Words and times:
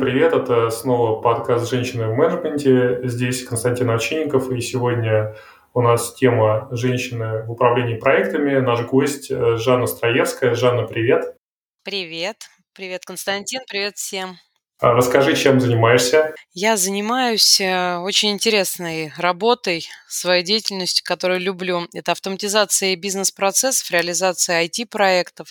Привет, 0.00 0.32
это 0.32 0.70
снова 0.70 1.20
подкаст 1.20 1.68
«Женщины 1.68 2.06
в 2.06 2.14
менеджменте». 2.14 3.06
Здесь 3.06 3.44
Константин 3.44 3.90
Овчинников, 3.90 4.50
и 4.50 4.58
сегодня 4.62 5.36
у 5.74 5.82
нас 5.82 6.14
тема 6.14 6.68
«Женщины 6.70 7.44
в 7.44 7.50
управлении 7.50 7.96
проектами». 7.96 8.58
Наш 8.60 8.80
гость 8.86 9.30
э, 9.30 9.56
Жанна 9.58 9.84
Строевская. 9.84 10.54
Жанна, 10.54 10.86
привет. 10.86 11.36
Привет. 11.84 12.48
Привет, 12.72 13.02
Константин. 13.04 13.60
Привет 13.68 13.96
всем. 13.96 14.38
А 14.80 14.92
расскажи, 14.92 15.36
чем 15.36 15.60
занимаешься? 15.60 16.34
Я 16.52 16.76
занимаюсь 16.76 17.60
э, 17.60 17.98
очень 17.98 18.30
интересной 18.30 19.12
работой, 19.18 19.86
своей 20.08 20.42
деятельностью, 20.42 21.04
которую 21.06 21.40
люблю. 21.40 21.86
Это 21.94 22.12
автоматизация 22.12 22.96
бизнес-процессов, 22.96 23.90
реализация 23.90 24.64
IT-проектов 24.64 25.48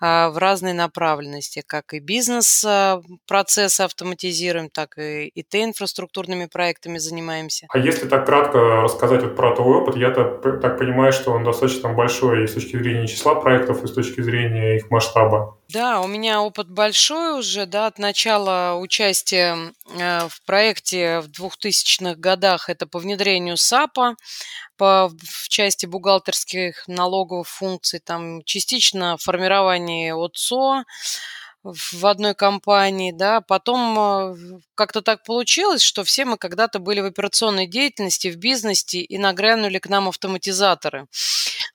а, 0.00 0.30
в 0.30 0.38
разной 0.38 0.72
направленности. 0.74 1.62
Как 1.66 1.94
и 1.94 1.98
бизнес-процессы 1.98 3.80
автоматизируем, 3.80 4.68
так 4.68 4.98
и 4.98 5.28
ИТ-инфраструктурными 5.28 6.46
проектами 6.46 6.98
занимаемся. 6.98 7.66
А 7.70 7.78
если 7.78 8.06
так 8.06 8.26
кратко 8.26 8.82
рассказать 8.82 9.22
вот 9.22 9.36
про 9.36 9.54
твой 9.56 9.78
опыт, 9.78 9.96
я 9.96 10.10
так 10.10 10.78
понимаю, 10.78 11.12
что 11.12 11.32
он 11.32 11.44
достаточно 11.44 11.88
большой 11.92 12.44
и 12.44 12.46
с 12.46 12.52
точки 12.52 12.76
зрения 12.76 13.06
числа 13.06 13.34
проектов, 13.34 13.82
и 13.82 13.86
с 13.86 13.92
точки 13.92 14.20
зрения 14.20 14.76
их 14.76 14.90
масштаба. 14.90 15.56
Да, 15.72 16.00
у 16.00 16.06
меня 16.06 16.42
опыт 16.42 16.68
большой 16.68 17.38
уже, 17.38 17.64
да, 17.66 17.86
от 17.86 17.98
начала 17.98 18.74
участия 18.74 19.56
э, 19.88 20.28
в 20.28 20.42
проекте 20.44 21.20
в 21.20 21.28
2000-х 21.28 22.16
годах 22.16 22.68
это 22.68 22.86
по 22.86 22.98
внедрению 22.98 23.56
САПа, 23.56 24.16
по, 24.76 25.08
в 25.08 25.48
части 25.48 25.86
бухгалтерских 25.86 26.84
налоговых 26.88 27.48
функций, 27.48 28.00
там 28.00 28.42
частично 28.44 29.16
формирование 29.18 30.14
ОЦО, 30.14 30.84
в 31.64 32.06
одной 32.06 32.34
компании, 32.34 33.12
да, 33.12 33.40
потом 33.40 33.96
э, 33.98 34.36
как-то 34.74 35.00
так 35.00 35.22
получилось, 35.22 35.82
что 35.82 36.02
все 36.02 36.24
мы 36.24 36.36
когда-то 36.36 36.80
были 36.80 37.00
в 37.00 37.06
операционной 37.06 37.68
деятельности, 37.68 38.28
в 38.28 38.36
бизнесе 38.36 39.00
и 39.00 39.16
нагрянули 39.16 39.78
к 39.78 39.88
нам 39.88 40.08
автоматизаторы. 40.08 41.06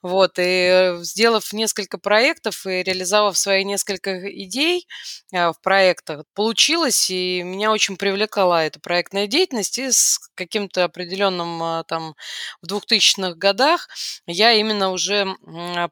Вот, 0.03 0.33
и 0.37 0.97
сделав 1.01 1.51
несколько 1.53 1.97
проектов 1.97 2.65
и 2.67 2.83
реализовав 2.83 3.37
свои 3.37 3.63
несколько 3.63 4.29
идей 4.31 4.87
э, 5.33 5.49
в 5.51 5.59
проектах, 5.61 6.23
получилось, 6.35 7.09
и 7.09 7.41
меня 7.43 7.71
очень 7.71 7.97
привлекала 7.97 8.63
эта 8.65 8.79
проектная 8.79 9.27
деятельность, 9.27 9.77
и 9.79 9.91
с 9.91 10.19
каким-то 10.35 10.83
определенным 10.83 11.61
э, 11.63 11.83
там 11.87 12.15
в 12.61 12.67
2000-х 12.67 13.33
годах 13.35 13.87
я 14.27 14.53
именно 14.53 14.91
уже 14.91 15.35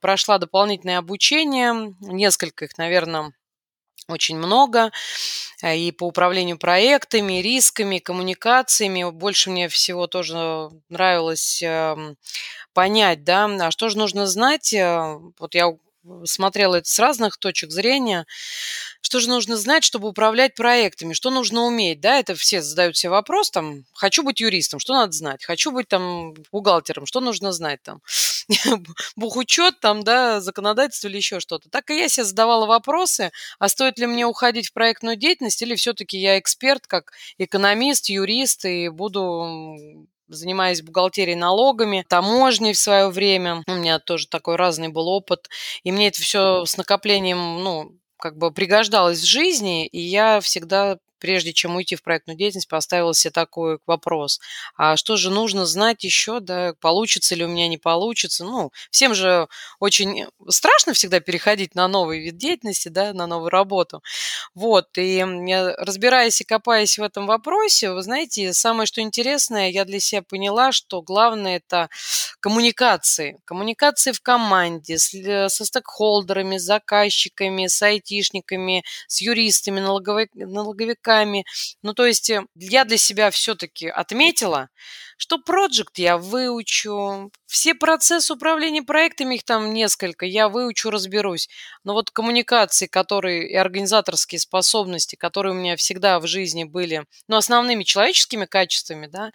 прошла 0.01 0.37
дополнительное 0.37 0.99
обучение, 0.99 1.93
несколько 2.01 2.65
их, 2.65 2.77
наверное, 2.77 3.33
очень 4.07 4.37
много 4.37 4.91
э, 5.63 5.77
и 5.77 5.91
по 5.91 6.05
управлению 6.05 6.57
проектами, 6.57 7.41
рисками, 7.41 7.99
коммуникациями. 7.99 9.09
Больше 9.09 9.49
мне 9.49 9.67
всего 9.67 10.07
тоже 10.07 10.69
нравилось 10.89 11.61
эм, 11.63 12.15
понять, 12.73 13.23
да, 13.23 13.45
а 13.45 13.71
что 13.71 13.89
же 13.89 13.97
нужно 13.97 14.27
знать. 14.27 14.73
Э, 14.73 15.17
вот 15.39 15.55
я 15.55 15.71
смотрела 16.25 16.75
это 16.75 16.89
с 16.89 16.99
разных 16.99 17.37
точек 17.37 17.71
зрения. 17.71 18.25
Что 19.01 19.19
же 19.19 19.29
нужно 19.29 19.57
знать, 19.57 19.83
чтобы 19.83 20.09
управлять 20.09 20.55
проектами? 20.55 21.13
Что 21.13 21.31
нужно 21.31 21.63
уметь? 21.63 21.99
Да, 22.01 22.19
это 22.19 22.35
все 22.35 22.61
задают 22.61 22.97
себе 22.97 23.11
вопрос, 23.11 23.51
там, 23.51 23.85
хочу 23.93 24.23
быть 24.23 24.39
юристом, 24.39 24.79
что 24.79 24.93
надо 24.93 25.13
знать? 25.13 25.43
Хочу 25.43 25.71
быть 25.71 25.87
там 25.87 26.33
бухгалтером, 26.51 27.05
что 27.05 27.21
нужно 27.21 27.51
знать 27.51 27.81
там? 27.83 28.01
Бухучет 29.15 29.79
там, 29.79 30.03
да, 30.03 30.39
законодательство 30.41 31.07
или 31.07 31.17
еще 31.17 31.39
что-то. 31.39 31.69
Так 31.69 31.89
и 31.89 31.97
я 31.97 32.09
себе 32.09 32.25
задавала 32.25 32.65
вопросы, 32.65 33.31
а 33.59 33.69
стоит 33.69 33.97
ли 33.99 34.05
мне 34.05 34.25
уходить 34.25 34.69
в 34.69 34.73
проектную 34.73 35.15
деятельность 35.17 35.61
или 35.61 35.75
все-таки 35.75 36.17
я 36.17 36.39
эксперт, 36.39 36.87
как 36.87 37.11
экономист, 37.37 38.09
юрист 38.09 38.65
и 38.65 38.89
буду 38.89 40.07
занимаясь 40.27 40.81
бухгалтерией 40.81 41.37
налогами, 41.37 42.03
таможней 42.07 42.73
в 42.73 42.79
свое 42.79 43.09
время. 43.09 43.63
У 43.67 43.73
меня 43.75 43.99
тоже 43.99 44.27
такой 44.27 44.55
разный 44.55 44.87
был 44.87 45.07
опыт. 45.07 45.49
И 45.83 45.91
мне 45.91 46.07
это 46.07 46.19
все 46.21 46.65
с 46.65 46.77
накоплением, 46.77 47.63
ну, 47.63 47.91
как 48.17 48.37
бы 48.37 48.51
пригождалось 48.51 49.19
в 49.19 49.25
жизни, 49.25 49.85
и 49.85 49.99
я 49.99 50.39
всегда 50.41 50.97
прежде 51.19 51.53
чем 51.53 51.75
уйти 51.75 51.95
в 51.95 52.03
проектную 52.03 52.37
деятельность, 52.37 52.67
поставила 52.67 53.13
себе 53.13 53.31
такой 53.31 53.79
вопрос. 53.85 54.39
А 54.75 54.97
что 54.97 55.17
же 55.17 55.29
нужно 55.29 55.65
знать 55.65 56.03
еще, 56.03 56.39
да, 56.39 56.73
получится 56.79 57.35
ли 57.35 57.45
у 57.45 57.47
меня, 57.47 57.67
не 57.67 57.77
получится? 57.77 58.43
Ну, 58.45 58.71
всем 58.91 59.13
же 59.13 59.47
очень 59.79 60.25
страшно 60.49 60.93
всегда 60.93 61.19
переходить 61.19 61.75
на 61.75 61.87
новый 61.87 62.19
вид 62.19 62.37
деятельности, 62.37 62.89
да, 62.89 63.13
на 63.13 63.27
новую 63.27 63.49
работу. 63.49 64.01
Вот, 64.53 64.97
и 64.97 65.23
разбираясь 65.77 66.41
и 66.41 66.43
копаясь 66.43 66.97
в 66.97 67.03
этом 67.03 67.25
вопросе, 67.27 67.91
вы 67.91 68.01
знаете, 68.01 68.53
самое 68.53 68.87
что 68.87 69.01
интересное, 69.01 69.69
я 69.69 69.85
для 69.85 69.99
себя 69.99 70.21
поняла, 70.21 70.71
что 70.71 71.01
главное 71.01 71.57
это 71.57 71.89
коммуникации. 72.39 73.39
Коммуникации 73.45 74.11
в 74.11 74.21
команде, 74.21 74.97
с, 74.97 75.09
со 75.49 75.65
стейкхолдерами, 75.65 76.57
с 76.57 76.63
заказчиками, 76.63 77.67
с 77.67 77.81
айтишниками, 77.81 78.83
с 79.07 79.21
юристами, 79.21 79.79
налоговиками, 79.79 80.45
языками. 81.05 81.45
Ну, 81.81 81.93
то 81.93 82.05
есть 82.05 82.29
э, 82.29 82.45
я 82.55 82.85
для 82.85 82.97
себя 82.97 83.29
все-таки 83.31 83.87
отметила, 83.87 84.69
что 85.17 85.37
проект 85.37 85.97
я 85.97 86.17
выучу, 86.17 87.31
все 87.45 87.73
процессы 87.73 88.33
управления 88.33 88.83
проектами, 88.83 89.35
их 89.35 89.43
там 89.43 89.73
несколько, 89.73 90.25
я 90.25 90.49
выучу, 90.49 90.89
разберусь. 90.89 91.47
Но 91.85 91.93
вот 91.93 92.11
коммуникации, 92.11 92.87
которые 92.87 93.49
и 93.49 93.55
организаторские 93.55 94.39
способности, 94.39 95.15
которые 95.15 95.53
у 95.53 95.57
меня 95.57 95.77
всегда 95.77 96.19
в 96.19 96.27
жизни 96.27 96.65
были, 96.65 97.05
ну, 97.29 97.37
основными 97.37 97.83
человеческими 97.83 98.45
качествами, 98.45 99.07
да, 99.07 99.31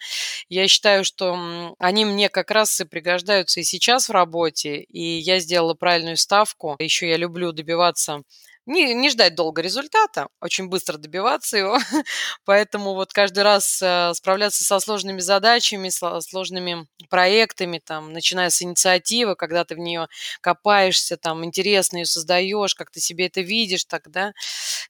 я 0.49 0.67
считаю, 0.67 1.03
что 1.03 1.75
они 1.79 2.05
мне 2.05 2.29
как 2.29 2.51
раз 2.51 2.79
и 2.79 2.85
пригождаются 2.85 3.59
и 3.59 3.63
сейчас 3.63 4.09
в 4.09 4.11
работе, 4.11 4.81
и 4.81 5.01
я 5.01 5.39
сделала 5.39 5.73
правильную 5.73 6.17
ставку. 6.17 6.75
Еще 6.79 7.09
я 7.09 7.17
люблю 7.17 7.51
добиваться 7.53 8.21
не, 8.65 8.93
не 8.93 9.09
ждать 9.09 9.35
долго 9.35 9.61
результата, 9.61 10.27
очень 10.39 10.67
быстро 10.67 10.97
добиваться 10.97 11.57
его. 11.57 11.77
Поэтому 12.45 12.93
вот 12.93 13.11
каждый 13.11 13.43
раз 13.43 13.81
э, 13.81 14.13
справляться 14.13 14.63
со 14.63 14.79
сложными 14.79 15.19
задачами, 15.19 15.89
со 15.89 16.21
сложными 16.21 16.87
проектами, 17.09 17.81
там, 17.83 18.13
начиная 18.13 18.49
с 18.49 18.61
инициативы, 18.61 19.35
когда 19.35 19.63
ты 19.65 19.75
в 19.75 19.79
нее 19.79 20.07
копаешься, 20.41 21.17
там, 21.17 21.43
интересно 21.43 21.97
ее 21.97 22.05
создаешь, 22.05 22.75
как 22.75 22.91
ты 22.91 22.99
себе 22.99 23.27
это 23.27 23.41
видишь, 23.41 23.85
тогда 23.85 24.33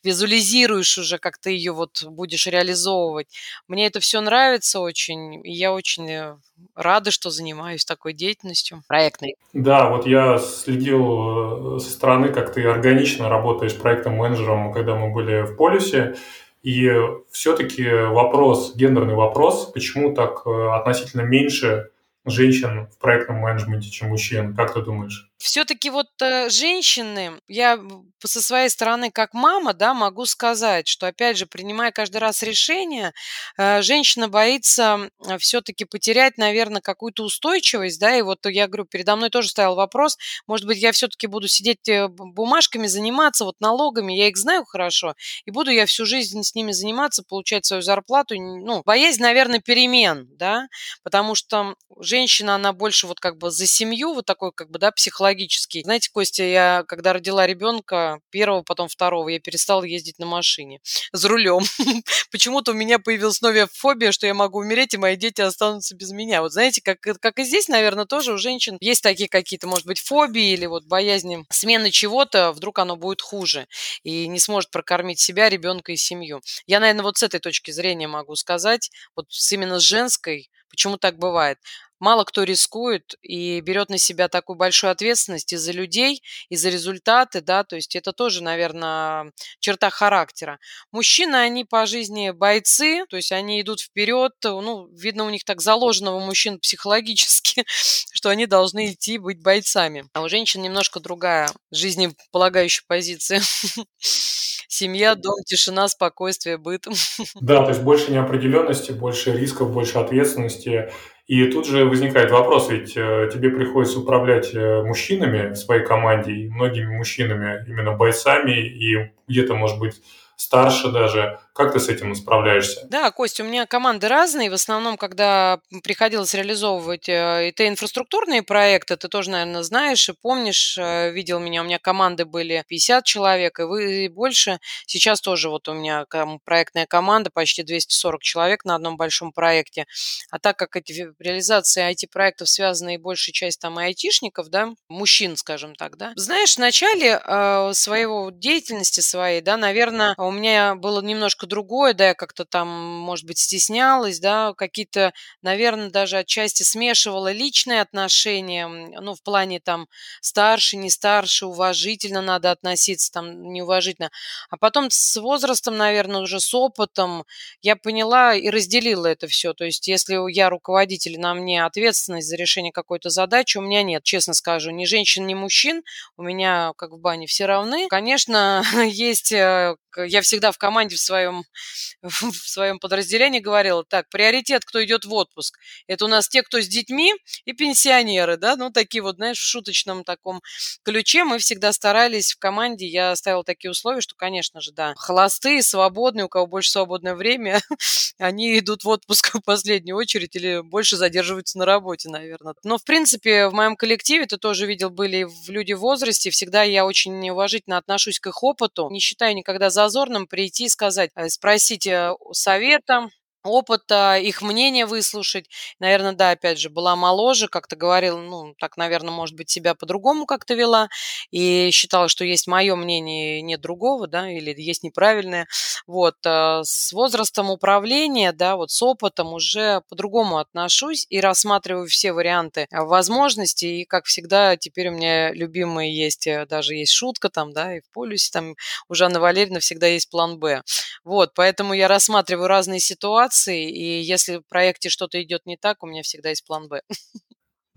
визуализируешь 0.03 0.97
уже, 0.97 1.17
как 1.17 1.37
ты 1.37 1.51
ее 1.51 1.71
вот 1.71 2.03
будешь 2.03 2.47
реализовывать. 2.47 3.27
Мне 3.67 3.87
это 3.87 3.99
все 3.99 4.21
нравится 4.21 4.79
очень, 4.79 5.45
и 5.45 5.51
я 5.51 5.71
очень 5.73 6.09
э, 6.09 6.37
рада, 6.75 7.11
что 7.11 7.29
занимаюсь 7.29 7.85
такой 7.85 8.13
деятельностью 8.13 8.83
проектной. 8.87 9.35
Да, 9.53 9.89
вот 9.89 10.05
я 10.05 10.37
следил 10.39 11.77
э, 11.77 11.79
со 11.79 11.89
стороны, 12.01 12.29
как 12.29 12.51
ты 12.51 12.65
органично 12.65 13.29
работаешь 13.29 13.77
проектным 13.77 14.15
менеджером, 14.15 14.73
когда 14.73 14.95
мы 14.95 15.13
были 15.13 15.43
в 15.43 15.55
полюсе. 15.55 16.15
И 16.63 16.91
все-таки 17.29 17.87
вопрос, 17.87 18.75
гендерный 18.75 19.13
вопрос, 19.13 19.71
почему 19.71 20.15
так 20.15 20.41
э, 20.47 20.69
относительно 20.71 21.21
меньше 21.21 21.91
женщин 22.25 22.87
в 22.87 22.99
проектном 22.99 23.37
менеджменте, 23.37 23.91
чем 23.91 24.09
мужчин? 24.09 24.55
Как 24.55 24.73
ты 24.73 24.81
думаешь? 24.81 25.30
Все-таки 25.41 25.89
вот 25.89 26.07
э, 26.21 26.49
женщины, 26.49 27.39
я 27.47 27.79
со 28.23 28.41
своей 28.41 28.69
стороны 28.69 29.09
как 29.11 29.33
мама, 29.33 29.73
да, 29.73 29.93
могу 29.93 30.25
сказать, 30.25 30.87
что 30.87 31.07
опять 31.07 31.37
же, 31.37 31.47
принимая 31.47 31.91
каждый 31.91 32.17
раз 32.17 32.43
решение, 32.43 33.11
э, 33.57 33.81
женщина 33.81 34.27
боится 34.29 35.09
э, 35.27 35.37
все-таки 35.39 35.85
потерять, 35.85 36.37
наверное, 36.37 36.81
какую-то 36.81 37.23
устойчивость, 37.23 37.99
да, 37.99 38.15
и 38.15 38.21
вот 38.21 38.45
я 38.45 38.67
говорю, 38.67 38.85
передо 38.85 39.15
мной 39.15 39.29
тоже 39.29 39.49
стоял 39.49 39.75
вопрос, 39.75 40.17
может 40.47 40.67
быть, 40.67 40.77
я 40.77 40.91
все-таки 40.91 41.27
буду 41.27 41.47
сидеть 41.47 41.89
бумажками, 42.09 42.87
заниматься 42.87 43.43
вот 43.43 43.55
налогами, 43.59 44.13
я 44.13 44.27
их 44.27 44.37
знаю 44.37 44.63
хорошо, 44.65 45.15
и 45.45 45.51
буду 45.51 45.71
я 45.71 45.85
всю 45.87 46.05
жизнь 46.05 46.43
с 46.43 46.53
ними 46.53 46.71
заниматься, 46.71 47.23
получать 47.23 47.65
свою 47.65 47.81
зарплату, 47.81 48.35
ну, 48.35 48.83
боязнь, 48.85 49.21
наверное, 49.21 49.59
перемен, 49.59 50.27
да, 50.37 50.67
потому 51.03 51.33
что 51.35 51.75
женщина, 51.99 52.55
она 52.55 52.73
больше 52.73 53.07
вот 53.07 53.19
как 53.19 53.37
бы 53.37 53.49
за 53.49 53.65
семью, 53.65 54.13
вот 54.13 54.25
такой 54.25 54.51
как 54.53 54.69
бы, 54.69 54.77
да, 54.79 54.91
психологический 54.91 55.30
психологический. 55.31 55.83
Знаете, 55.83 56.09
Костя, 56.11 56.43
я 56.43 56.83
когда 56.87 57.13
родила 57.13 57.47
ребенка, 57.47 58.19
первого, 58.31 58.63
потом 58.63 58.87
второго, 58.87 59.29
я 59.29 59.39
перестала 59.39 59.83
ездить 59.83 60.19
на 60.19 60.25
машине 60.25 60.79
с 61.13 61.25
рулем. 61.25 61.63
Почему-то 62.31 62.71
у 62.71 62.73
меня 62.73 62.99
появилась 62.99 63.41
новая 63.41 63.67
фобия, 63.71 64.11
что 64.11 64.27
я 64.27 64.33
могу 64.33 64.59
умереть, 64.59 64.93
и 64.93 64.97
мои 64.97 65.15
дети 65.15 65.41
останутся 65.41 65.95
без 65.95 66.11
меня. 66.11 66.41
Вот 66.41 66.51
знаете, 66.51 66.81
как, 66.81 66.99
как 66.99 67.39
и 67.39 67.43
здесь, 67.43 67.67
наверное, 67.67 68.05
тоже 68.05 68.33
у 68.33 68.37
женщин 68.37 68.77
есть 68.81 69.01
такие 69.01 69.29
какие-то, 69.29 69.67
может 69.67 69.85
быть, 69.85 69.99
фобии 69.99 70.51
или 70.51 70.65
вот 70.65 70.85
боязни 70.85 71.45
смены 71.49 71.91
чего-то, 71.91 72.51
вдруг 72.51 72.79
оно 72.79 72.95
будет 72.95 73.21
хуже 73.21 73.67
и 74.03 74.27
не 74.27 74.39
сможет 74.39 74.71
прокормить 74.71 75.19
себя, 75.19 75.49
ребенка 75.49 75.91
и 75.91 75.97
семью. 75.97 76.41
Я, 76.67 76.79
наверное, 76.79 77.03
вот 77.03 77.17
с 77.17 77.23
этой 77.23 77.39
точки 77.39 77.71
зрения 77.71 78.07
могу 78.07 78.35
сказать, 78.35 78.91
вот 79.15 79.27
именно 79.51 79.79
с 79.79 79.83
женской 79.83 80.49
Почему 80.71 80.97
так 80.97 81.17
бывает? 81.17 81.59
Мало 82.01 82.23
кто 82.23 82.41
рискует 82.43 83.13
и 83.21 83.59
берет 83.61 83.89
на 83.89 83.99
себя 83.99 84.27
такую 84.27 84.57
большую 84.57 84.89
ответственность 84.89 85.53
из-за 85.53 85.71
людей, 85.71 86.23
из-за 86.49 86.69
результаты, 86.69 87.41
да, 87.41 87.63
то 87.63 87.75
есть 87.75 87.95
это 87.95 88.11
тоже, 88.11 88.41
наверное, 88.41 89.31
черта 89.59 89.91
характера. 89.91 90.57
Мужчины, 90.91 91.35
они 91.35 91.63
по 91.63 91.85
жизни 91.85 92.31
бойцы, 92.31 93.05
то 93.07 93.17
есть 93.17 93.31
они 93.31 93.61
идут 93.61 93.81
вперед, 93.81 94.33
ну, 94.43 94.87
видно, 94.95 95.25
у 95.25 95.29
них 95.29 95.43
так 95.43 95.61
заложено 95.61 96.15
у 96.15 96.19
мужчин 96.21 96.57
психологически, 96.57 97.65
что 98.13 98.29
они 98.29 98.47
должны 98.47 98.93
идти 98.93 99.19
быть 99.19 99.39
бойцами. 99.39 100.09
А 100.13 100.21
у 100.21 100.29
женщин 100.29 100.63
немножко 100.63 100.99
другая 100.99 101.51
жизнеполагающая 101.69 102.83
позиция. 102.87 103.43
Семья, 104.73 105.15
дом, 105.15 105.35
тишина, 105.45 105.89
спокойствие, 105.89 106.57
быт. 106.57 106.85
Да, 107.41 107.63
то 107.63 107.69
есть 107.71 107.81
больше 107.81 108.09
неопределенности, 108.09 108.93
больше 108.93 109.37
рисков, 109.37 109.73
больше 109.73 109.97
ответственности. 109.97 110.89
И 111.27 111.45
тут 111.47 111.67
же 111.67 111.83
возникает 111.83 112.31
вопрос, 112.31 112.69
ведь 112.69 112.93
э, 112.95 113.29
тебе 113.33 113.49
приходится 113.49 113.99
управлять 113.99 114.55
э, 114.55 114.81
мужчинами 114.83 115.49
в 115.49 115.57
своей 115.57 115.85
команде, 115.85 116.31
и 116.31 116.49
многими 116.49 116.95
мужчинами, 116.95 117.65
именно 117.67 117.91
бойцами, 117.91 118.51
и 118.61 119.11
где-то, 119.27 119.55
может 119.55 119.77
быть, 119.77 120.01
старше 120.37 120.89
даже. 120.89 121.41
Как 121.53 121.73
ты 121.73 121.79
с 121.79 121.89
этим 121.89 122.15
справляешься? 122.15 122.87
Да, 122.89 123.11
Костя, 123.11 123.43
у 123.43 123.45
меня 123.45 123.65
команды 123.65 124.07
разные. 124.07 124.49
В 124.49 124.53
основном, 124.53 124.97
когда 124.97 125.59
приходилось 125.83 126.33
реализовывать 126.33 127.09
это 127.09 127.67
инфраструктурные 127.67 128.41
проекты, 128.41 128.95
ты 128.95 129.09
тоже, 129.09 129.31
наверное, 129.31 129.63
знаешь 129.63 130.07
и 130.07 130.13
помнишь, 130.13 130.77
э, 130.77 131.11
видел 131.11 131.39
меня, 131.39 131.61
у 131.61 131.65
меня 131.65 131.77
команды 131.77 132.25
были 132.25 132.63
50 132.67 133.03
человек 133.03 133.59
и 133.59 133.63
вы 133.63 134.05
и 134.05 134.07
больше. 134.07 134.59
Сейчас 134.85 135.19
тоже 135.19 135.49
вот 135.49 135.67
у 135.67 135.73
меня 135.73 136.05
проектная 136.45 136.85
команда, 136.85 137.29
почти 137.31 137.63
240 137.63 138.21
человек 138.21 138.63
на 138.63 138.75
одном 138.75 138.95
большом 138.95 139.33
проекте. 139.33 139.85
А 140.29 140.39
так 140.39 140.57
как 140.57 140.77
эти 140.77 141.11
реализации 141.19 141.83
IT-проектов 141.91 142.47
связаны 142.49 142.95
и 142.95 142.97
большая 142.97 143.33
часть 143.33 143.59
там 143.59 143.79
и 143.79 143.83
айтишников, 143.83 144.49
да, 144.49 144.69
мужчин, 144.87 145.35
скажем 145.35 145.75
так, 145.75 145.97
да. 145.97 146.13
Знаешь, 146.15 146.55
в 146.55 146.59
начале 146.59 147.21
э, 147.21 147.71
своего 147.73 148.29
деятельности 148.31 149.01
своей, 149.01 149.41
да, 149.41 149.57
наверное, 149.57 150.15
у 150.17 150.31
меня 150.31 150.75
было 150.75 151.01
немножко 151.01 151.40
другое, 151.47 151.93
да, 151.93 152.09
я 152.09 152.13
как-то 152.13 152.45
там, 152.45 152.67
может 152.67 153.25
быть, 153.25 153.37
стеснялась, 153.39 154.19
да, 154.19 154.53
какие-то, 154.55 155.13
наверное, 155.41 155.89
даже 155.89 156.17
отчасти 156.17 156.63
смешивала 156.63 157.31
личные 157.31 157.81
отношения, 157.81 158.67
ну, 158.67 159.15
в 159.15 159.21
плане 159.23 159.59
там 159.59 159.87
старше, 160.21 160.77
не 160.77 160.89
старше, 160.89 161.45
уважительно 161.45 162.21
надо 162.21 162.51
относиться, 162.51 163.11
там, 163.11 163.51
неуважительно. 163.51 164.11
А 164.49 164.57
потом 164.57 164.89
с 164.89 165.19
возрастом, 165.19 165.77
наверное, 165.77 166.21
уже 166.21 166.39
с 166.39 166.53
опытом 166.53 167.25
я 167.61 167.75
поняла 167.75 168.35
и 168.35 168.49
разделила 168.49 169.07
это 169.07 169.27
все. 169.27 169.53
То 169.53 169.65
есть, 169.65 169.87
если 169.87 170.15
я 170.31 170.49
руководитель, 170.49 171.19
на 171.19 171.33
мне 171.33 171.65
ответственность 171.65 172.27
за 172.27 172.35
решение 172.35 172.71
какой-то 172.71 173.09
задачи, 173.09 173.57
у 173.57 173.61
меня 173.61 173.83
нет, 173.83 174.03
честно 174.03 174.33
скажу, 174.33 174.71
ни 174.71 174.85
женщин, 174.85 175.27
ни 175.27 175.33
мужчин, 175.33 175.83
у 176.17 176.23
меня, 176.23 176.73
как 176.77 176.91
в 176.91 176.99
бане, 176.99 177.27
все 177.27 177.45
равны. 177.45 177.87
Конечно, 177.89 178.63
есть 178.87 179.31
э, 179.31 179.75
я 179.97 180.21
всегда 180.21 180.51
в 180.51 180.57
команде 180.57 180.95
в 180.95 180.99
своем, 180.99 181.43
в 182.01 182.33
своем 182.33 182.79
подразделении 182.79 183.39
говорила, 183.39 183.83
так, 183.83 184.09
приоритет, 184.09 184.65
кто 184.65 184.83
идет 184.83 185.05
в 185.05 185.13
отпуск. 185.13 185.57
Это 185.87 186.05
у 186.05 186.07
нас 186.07 186.27
те, 186.27 186.43
кто 186.43 186.61
с 186.61 186.67
детьми 186.67 187.13
и 187.45 187.53
пенсионеры, 187.53 188.37
да, 188.37 188.55
ну, 188.55 188.71
такие 188.71 189.01
вот, 189.01 189.15
знаешь, 189.17 189.39
в 189.39 189.47
шуточном 189.47 190.03
таком 190.03 190.41
ключе 190.83 191.23
мы 191.23 191.39
всегда 191.39 191.73
старались 191.73 192.33
в 192.33 192.39
команде, 192.39 192.87
я 192.87 193.15
ставила 193.15 193.43
такие 193.43 193.71
условия, 193.71 194.01
что, 194.01 194.15
конечно 194.15 194.61
же, 194.61 194.71
да, 194.71 194.93
холостые, 194.95 195.63
свободные, 195.63 196.25
у 196.25 196.29
кого 196.29 196.47
больше 196.47 196.71
свободное 196.71 197.15
время, 197.15 197.61
они 198.17 198.57
идут 198.59 198.83
в 198.83 198.89
отпуск 198.89 199.35
в 199.35 199.41
последнюю 199.41 199.97
очередь 199.97 200.35
или 200.35 200.61
больше 200.61 200.97
задерживаются 200.97 201.57
на 201.57 201.65
работе, 201.65 202.09
наверное. 202.09 202.53
Но, 202.63 202.77
в 202.77 202.83
принципе, 202.83 203.47
в 203.47 203.53
моем 203.53 203.75
коллективе, 203.75 204.25
ты 204.25 204.37
тоже 204.37 204.65
видел, 204.65 204.89
были 204.89 205.27
люди 205.47 205.73
в 205.73 205.79
возрасте, 205.79 206.29
всегда 206.29 206.63
я 206.63 206.85
очень 206.85 207.19
неуважительно 207.19 207.77
отношусь 207.77 208.19
к 208.19 208.27
их 208.27 208.43
опыту, 208.43 208.89
не 208.91 208.99
считаю 208.99 209.35
никогда 209.35 209.69
за 209.69 209.80
зазорным 209.81 210.27
прийти 210.27 210.65
и 210.65 210.69
сказать, 210.69 211.11
э, 211.15 211.29
спросить 211.29 211.87
э, 211.87 212.13
совета, 212.33 213.09
опыта, 213.43 214.17
их 214.17 214.41
мнение 214.41 214.85
выслушать. 214.85 215.49
Наверное, 215.79 216.13
да, 216.13 216.31
опять 216.31 216.59
же, 216.59 216.69
была 216.69 216.95
моложе, 216.95 217.47
как-то 217.47 217.75
говорила, 217.75 218.19
ну, 218.19 218.53
так, 218.59 218.77
наверное, 218.77 219.11
может 219.11 219.35
быть, 219.35 219.49
себя 219.49 219.75
по-другому 219.75 220.25
как-то 220.25 220.53
вела, 220.53 220.89
и 221.31 221.69
считала, 221.71 222.07
что 222.07 222.25
есть 222.25 222.47
мое 222.47 222.75
мнение, 222.75 223.41
нет 223.41 223.61
другого, 223.61 224.07
да, 224.07 224.29
или 224.29 224.53
есть 224.57 224.83
неправильное. 224.83 225.47
Вот, 225.87 226.15
э, 226.25 226.61
с 226.63 226.91
возрастом 226.93 227.49
управления, 227.49 228.31
да, 228.31 228.55
вот 228.55 228.71
с 228.71 228.81
опытом 228.81 229.33
уже 229.33 229.81
по-другому 229.89 230.37
отношусь 230.37 231.05
и 231.09 231.19
рассматриваю 231.19 231.87
все 231.87 232.13
варианты 232.13 232.67
э, 232.71 232.81
возможностей, 232.81 233.81
и, 233.81 233.85
как 233.85 234.05
всегда, 234.05 234.57
теперь 234.57 234.89
у 234.89 234.91
меня 234.91 235.31
любимые 235.33 235.95
есть, 235.95 236.27
э, 236.27 236.45
даже 236.45 236.75
есть 236.75 236.93
шутка 236.93 237.29
там, 237.29 237.53
да, 237.53 237.77
и 237.77 237.81
в 237.81 237.89
полюсе, 237.91 238.29
там 238.31 238.55
у 238.89 238.93
Жанны 238.93 239.19
Валерьевны 239.19 239.59
всегда 239.59 239.87
есть 239.87 240.09
план 240.09 240.39
«Б». 240.39 240.61
Вот, 241.03 241.33
поэтому 241.35 241.73
я 241.73 241.87
рассматриваю 241.87 242.47
разные 242.47 242.79
ситуации, 242.79 243.30
ситуации, 243.31 243.69
и 243.69 244.01
если 244.01 244.37
в 244.37 244.47
проекте 244.47 244.89
что-то 244.89 245.21
идет 245.21 245.45
не 245.45 245.57
так, 245.57 245.83
у 245.83 245.87
меня 245.87 246.01
всегда 246.03 246.29
есть 246.29 246.45
план 246.45 246.67
«Б». 246.67 246.81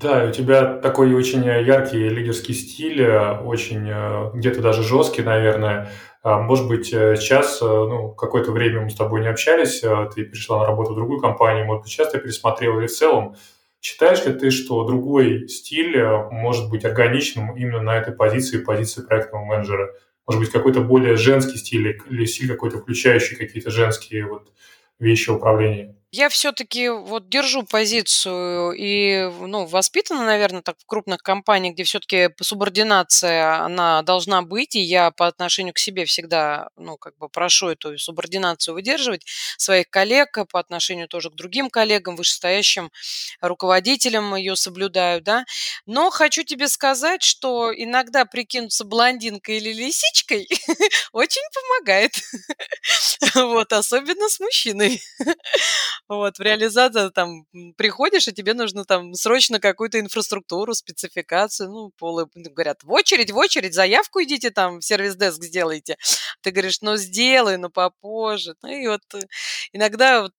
Да, 0.00 0.24
у 0.24 0.32
тебя 0.32 0.78
такой 0.78 1.14
очень 1.14 1.44
яркий 1.44 2.08
лидерский 2.08 2.52
стиль, 2.52 3.00
э, 3.00 3.38
очень 3.38 3.88
э, 3.88 4.32
где-то 4.34 4.60
даже 4.60 4.82
жесткий, 4.82 5.22
наверное. 5.22 5.88
А, 6.24 6.40
может 6.40 6.66
быть, 6.66 6.92
э, 6.92 7.14
сейчас, 7.16 7.60
ну, 7.60 8.12
какое-то 8.12 8.50
время 8.50 8.80
мы 8.80 8.90
с 8.90 8.96
тобой 8.96 9.20
не 9.20 9.28
общались, 9.28 9.80
ты 10.14 10.24
перешла 10.24 10.58
на 10.58 10.66
работу 10.66 10.92
в 10.92 10.96
другую 10.96 11.20
компанию, 11.20 11.64
может 11.64 11.84
быть, 11.84 11.92
часто 11.92 12.18
пересмотрела 12.18 12.80
и 12.80 12.88
в 12.88 12.92
целом. 12.92 13.36
Считаешь 13.80 14.24
ли 14.26 14.32
ты, 14.32 14.50
что 14.50 14.84
другой 14.84 15.46
стиль 15.46 15.96
может 16.30 16.70
быть 16.70 16.84
органичным 16.84 17.56
именно 17.56 17.80
на 17.80 17.96
этой 17.96 18.14
позиции, 18.14 18.58
позиции 18.58 19.02
проектного 19.02 19.44
менеджера? 19.44 19.92
Может 20.26 20.40
быть, 20.40 20.50
какой-то 20.50 20.80
более 20.80 21.16
женский 21.16 21.56
стиль 21.58 22.00
или 22.10 22.24
стиль 22.24 22.48
какой-то 22.48 22.78
включающий 22.78 23.36
какие-то 23.36 23.70
женские 23.70 24.26
вот 24.26 24.48
вещи 24.98 25.30
управления. 25.30 25.96
Я 26.16 26.28
все-таки 26.28 26.90
вот 26.90 27.28
держу 27.28 27.64
позицию 27.64 28.70
и, 28.78 29.28
ну, 29.40 29.66
воспитана, 29.66 30.24
наверное, 30.24 30.62
так 30.62 30.76
в 30.78 30.86
крупных 30.86 31.22
компаниях, 31.24 31.74
где 31.74 31.82
все-таки 31.82 32.28
субординация, 32.40 33.56
она 33.64 34.00
должна 34.02 34.42
быть, 34.42 34.76
и 34.76 34.80
я 34.80 35.10
по 35.10 35.26
отношению 35.26 35.74
к 35.74 35.78
себе 35.78 36.04
всегда, 36.04 36.68
ну, 36.76 36.96
как 36.98 37.16
бы 37.18 37.28
прошу 37.28 37.66
эту 37.70 37.98
субординацию 37.98 38.74
выдерживать 38.74 39.24
своих 39.58 39.90
коллег, 39.90 40.38
по 40.52 40.60
отношению 40.60 41.08
тоже 41.08 41.30
к 41.30 41.34
другим 41.34 41.68
коллегам, 41.68 42.14
вышестоящим 42.14 42.92
руководителям 43.40 44.36
ее 44.36 44.54
соблюдаю, 44.54 45.20
да. 45.20 45.44
Но 45.84 46.10
хочу 46.10 46.44
тебе 46.44 46.68
сказать, 46.68 47.24
что 47.24 47.72
иногда 47.74 48.24
прикинуться 48.24 48.84
блондинкой 48.84 49.56
или 49.56 49.72
лисичкой 49.72 50.46
очень 51.12 51.42
помогает. 51.52 52.12
Вот, 53.34 53.72
особенно 53.72 54.28
с 54.28 54.38
мужчиной. 54.40 55.02
Вот, 56.08 56.38
в 56.38 56.42
реализацию 56.42 57.10
там 57.10 57.46
приходишь, 57.76 58.28
и 58.28 58.32
тебе 58.32 58.52
нужно 58.52 58.84
там 58.84 59.14
срочно 59.14 59.58
какую-то 59.58 59.98
инфраструктуру, 60.00 60.74
спецификацию, 60.74 61.70
ну, 61.70 61.92
полы, 61.98 62.26
говорят, 62.34 62.82
в 62.84 62.92
очередь, 62.92 63.30
в 63.30 63.36
очередь, 63.38 63.72
заявку 63.74 64.22
идите 64.22 64.50
там 64.50 64.80
в 64.80 64.84
сервис-деск 64.84 65.42
сделайте. 65.42 65.96
Ты 66.42 66.50
говоришь, 66.50 66.82
ну, 66.82 66.96
сделай, 66.96 67.56
ну, 67.56 67.70
попозже. 67.70 68.54
Ну, 68.62 68.68
и 68.68 68.86
вот 68.86 69.02
э, 69.14 69.20
иногда 69.72 70.22
вот 70.22 70.32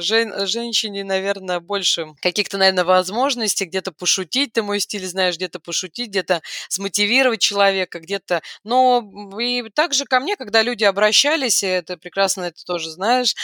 жен, 0.00 0.46
женщине, 0.46 1.04
наверное, 1.04 1.60
больше 1.60 2.06
каких-то, 2.20 2.58
наверное, 2.58 2.84
возможностей, 2.84 3.64
где-то 3.64 3.92
пошутить, 3.92 4.52
ты 4.52 4.62
мой 4.62 4.80
стиль 4.80 5.06
знаешь, 5.06 5.36
где-то 5.36 5.60
пошутить, 5.60 6.08
где-то 6.08 6.42
смотивировать 6.68 7.40
человека, 7.40 8.00
где-то... 8.00 8.42
Но 8.64 9.02
и 9.40 9.68
также 9.70 10.04
ко 10.04 10.20
мне, 10.20 10.36
когда 10.36 10.62
люди 10.62 10.84
обращались, 10.84 11.62
и 11.62 11.66
это 11.66 11.96
прекрасно, 11.96 12.44
это 12.44 12.64
тоже 12.64 12.90
знаешь, 12.90 13.34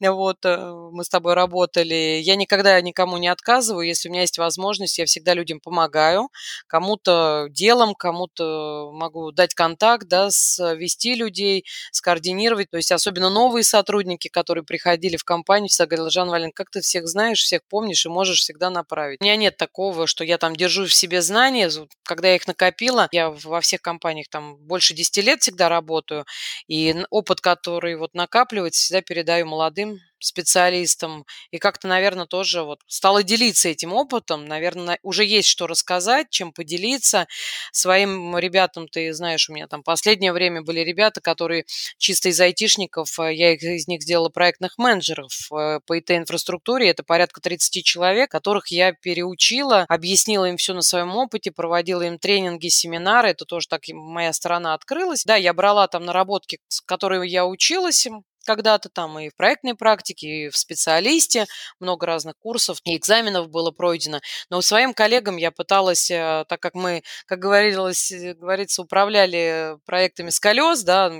вот, 0.00 0.44
э, 0.44 0.56
мы 0.92 1.04
с 1.04 1.08
тобой 1.08 1.34
работали, 1.34 2.20
я 2.22 2.36
никогда 2.36 2.80
никому 2.80 3.16
не 3.18 3.28
отказываю, 3.28 3.86
если 3.86 4.08
у 4.08 4.12
меня 4.12 4.22
есть 4.22 4.38
возможность, 4.38 4.98
я 4.98 5.06
всегда 5.06 5.34
людям 5.34 5.60
помогаю, 5.60 6.28
кому-то 6.66 7.46
делом, 7.50 7.94
кому-то 7.94 8.90
могу 8.92 9.32
дать 9.32 9.54
контакт, 9.54 10.06
да, 10.08 10.30
свести 10.30 11.14
людей, 11.14 11.64
скоординировать, 11.92 12.70
то 12.70 12.76
есть 12.76 12.92
особенно 12.92 13.30
новые 13.30 13.64
сотрудники, 13.64 14.28
которые 14.28 14.64
приходили 14.64 15.16
в 15.16 15.24
компанию, 15.24 15.51
компанию, 15.52 15.68
всегда 15.68 15.86
говорила, 15.86 16.10
Жан 16.10 16.30
Вален, 16.30 16.50
как 16.52 16.70
ты 16.70 16.80
всех 16.80 17.06
знаешь, 17.06 17.40
всех 17.40 17.60
помнишь 17.68 18.06
и 18.06 18.08
можешь 18.08 18.40
всегда 18.40 18.70
направить. 18.70 19.20
У 19.20 19.24
меня 19.24 19.36
нет 19.36 19.56
такого, 19.56 20.06
что 20.06 20.24
я 20.24 20.38
там 20.38 20.56
держу 20.56 20.86
в 20.86 20.94
себе 20.94 21.20
знания. 21.20 21.70
Когда 22.04 22.28
я 22.28 22.36
их 22.36 22.46
накопила, 22.46 23.08
я 23.12 23.30
во 23.30 23.60
всех 23.60 23.82
компаниях 23.82 24.28
там 24.30 24.56
больше 24.56 24.94
10 24.94 25.18
лет 25.18 25.42
всегда 25.42 25.68
работаю, 25.68 26.24
и 26.68 27.04
опыт, 27.10 27.40
который 27.40 27.96
вот 27.96 28.14
накапливается, 28.14 28.80
всегда 28.80 29.02
передаю 29.02 29.46
молодым 29.46 29.98
специалистом. 30.22 31.24
И 31.50 31.58
как-то, 31.58 31.88
наверное, 31.88 32.26
тоже 32.26 32.62
вот 32.62 32.80
стала 32.86 33.22
делиться 33.22 33.68
этим 33.68 33.92
опытом. 33.92 34.46
Наверное, 34.46 34.98
уже 35.02 35.24
есть 35.24 35.48
что 35.48 35.66
рассказать, 35.66 36.28
чем 36.30 36.52
поделиться. 36.52 37.26
Своим 37.72 38.36
ребятам, 38.38 38.88
ты 38.88 39.12
знаешь, 39.12 39.48
у 39.48 39.52
меня 39.52 39.66
там 39.66 39.82
последнее 39.82 40.32
время 40.32 40.62
были 40.62 40.80
ребята, 40.80 41.20
которые 41.20 41.64
чисто 41.98 42.28
из 42.28 42.40
айтишников, 42.40 43.18
э, 43.18 43.34
я 43.34 43.52
из 43.52 43.88
них 43.88 44.02
сделала 44.02 44.28
проектных 44.28 44.78
менеджеров 44.78 45.32
э, 45.52 45.80
по 45.86 45.98
ИТ-инфраструктуре. 45.98 46.88
Это 46.88 47.02
порядка 47.02 47.40
30 47.40 47.84
человек, 47.84 48.30
которых 48.30 48.68
я 48.68 48.92
переучила, 48.92 49.84
объяснила 49.88 50.46
им 50.46 50.56
все 50.56 50.74
на 50.74 50.82
своем 50.82 51.14
опыте, 51.16 51.50
проводила 51.50 52.02
им 52.02 52.18
тренинги, 52.18 52.68
семинары. 52.68 53.30
Это 53.30 53.44
тоже 53.44 53.68
так 53.68 53.82
моя 53.92 54.32
сторона 54.32 54.74
открылась. 54.74 55.24
Да, 55.24 55.36
я 55.36 55.52
брала 55.54 55.86
там 55.88 56.04
наработки, 56.04 56.58
с 56.68 56.80
которыми 56.80 57.26
я 57.26 57.46
училась, 57.46 58.06
когда-то 58.44 58.88
там 58.88 59.18
и 59.18 59.28
в 59.28 59.36
проектной 59.36 59.74
практике, 59.74 60.26
и 60.26 60.48
в 60.48 60.56
специалисте, 60.56 61.46
много 61.80 62.06
разных 62.06 62.36
курсов 62.38 62.78
и 62.84 62.96
экзаменов 62.96 63.48
было 63.50 63.70
пройдено. 63.70 64.20
Но 64.50 64.62
своим 64.62 64.94
коллегам 64.94 65.36
я 65.36 65.50
пыталась, 65.50 66.10
э, 66.10 66.44
так 66.48 66.60
как 66.60 66.74
мы, 66.74 67.02
как 67.26 67.38
говорилось, 67.38 68.12
э, 68.12 68.34
говорится, 68.34 68.82
управляли 68.82 69.76
проектами 69.86 70.30
с 70.30 70.40
колес, 70.40 70.82
да, 70.82 71.12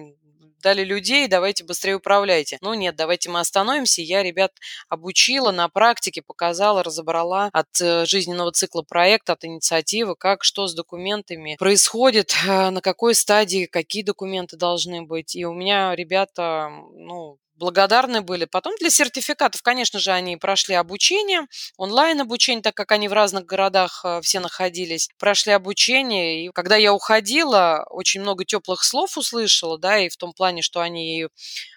дали 0.62 0.84
людей, 0.84 1.28
давайте 1.28 1.64
быстрее 1.64 1.96
управляйте. 1.96 2.58
Ну 2.60 2.74
нет, 2.74 2.96
давайте 2.96 3.28
мы 3.30 3.40
остановимся. 3.40 4.00
Я 4.02 4.22
ребят 4.22 4.52
обучила 4.88 5.50
на 5.50 5.68
практике, 5.68 6.22
показала, 6.22 6.82
разобрала 6.82 7.50
от 7.52 7.80
э, 7.80 8.06
жизненного 8.06 8.52
цикла 8.52 8.82
проекта, 8.82 9.34
от 9.34 9.44
инициативы, 9.44 10.16
как, 10.16 10.44
что 10.44 10.66
с 10.66 10.74
документами 10.74 11.56
происходит, 11.58 12.34
на 12.46 12.80
какой 12.80 13.14
стадии, 13.14 13.66
какие 13.66 14.02
документы 14.02 14.56
должны 14.56 15.02
быть. 15.02 15.34
И 15.36 15.44
у 15.44 15.52
меня 15.52 15.94
ребята, 15.94 16.68
ну, 16.94 17.38
благодарны 17.62 18.22
были. 18.22 18.44
Потом 18.44 18.74
для 18.80 18.90
сертификатов, 18.90 19.62
конечно 19.62 20.00
же, 20.00 20.10
они 20.10 20.36
прошли 20.36 20.74
обучение, 20.74 21.46
онлайн-обучение, 21.76 22.60
так 22.60 22.74
как 22.74 22.90
они 22.90 23.06
в 23.06 23.12
разных 23.12 23.46
городах 23.46 24.00
э, 24.04 24.20
все 24.22 24.40
находились, 24.40 25.08
прошли 25.16 25.52
обучение. 25.52 26.44
И 26.44 26.50
когда 26.52 26.74
я 26.74 26.92
уходила, 26.92 27.86
очень 27.88 28.20
много 28.20 28.44
теплых 28.44 28.82
слов 28.82 29.16
услышала, 29.16 29.78
да, 29.78 29.98
и 29.98 30.08
в 30.08 30.16
том 30.16 30.32
плане, 30.32 30.60
что 30.62 30.80
они 30.80 31.28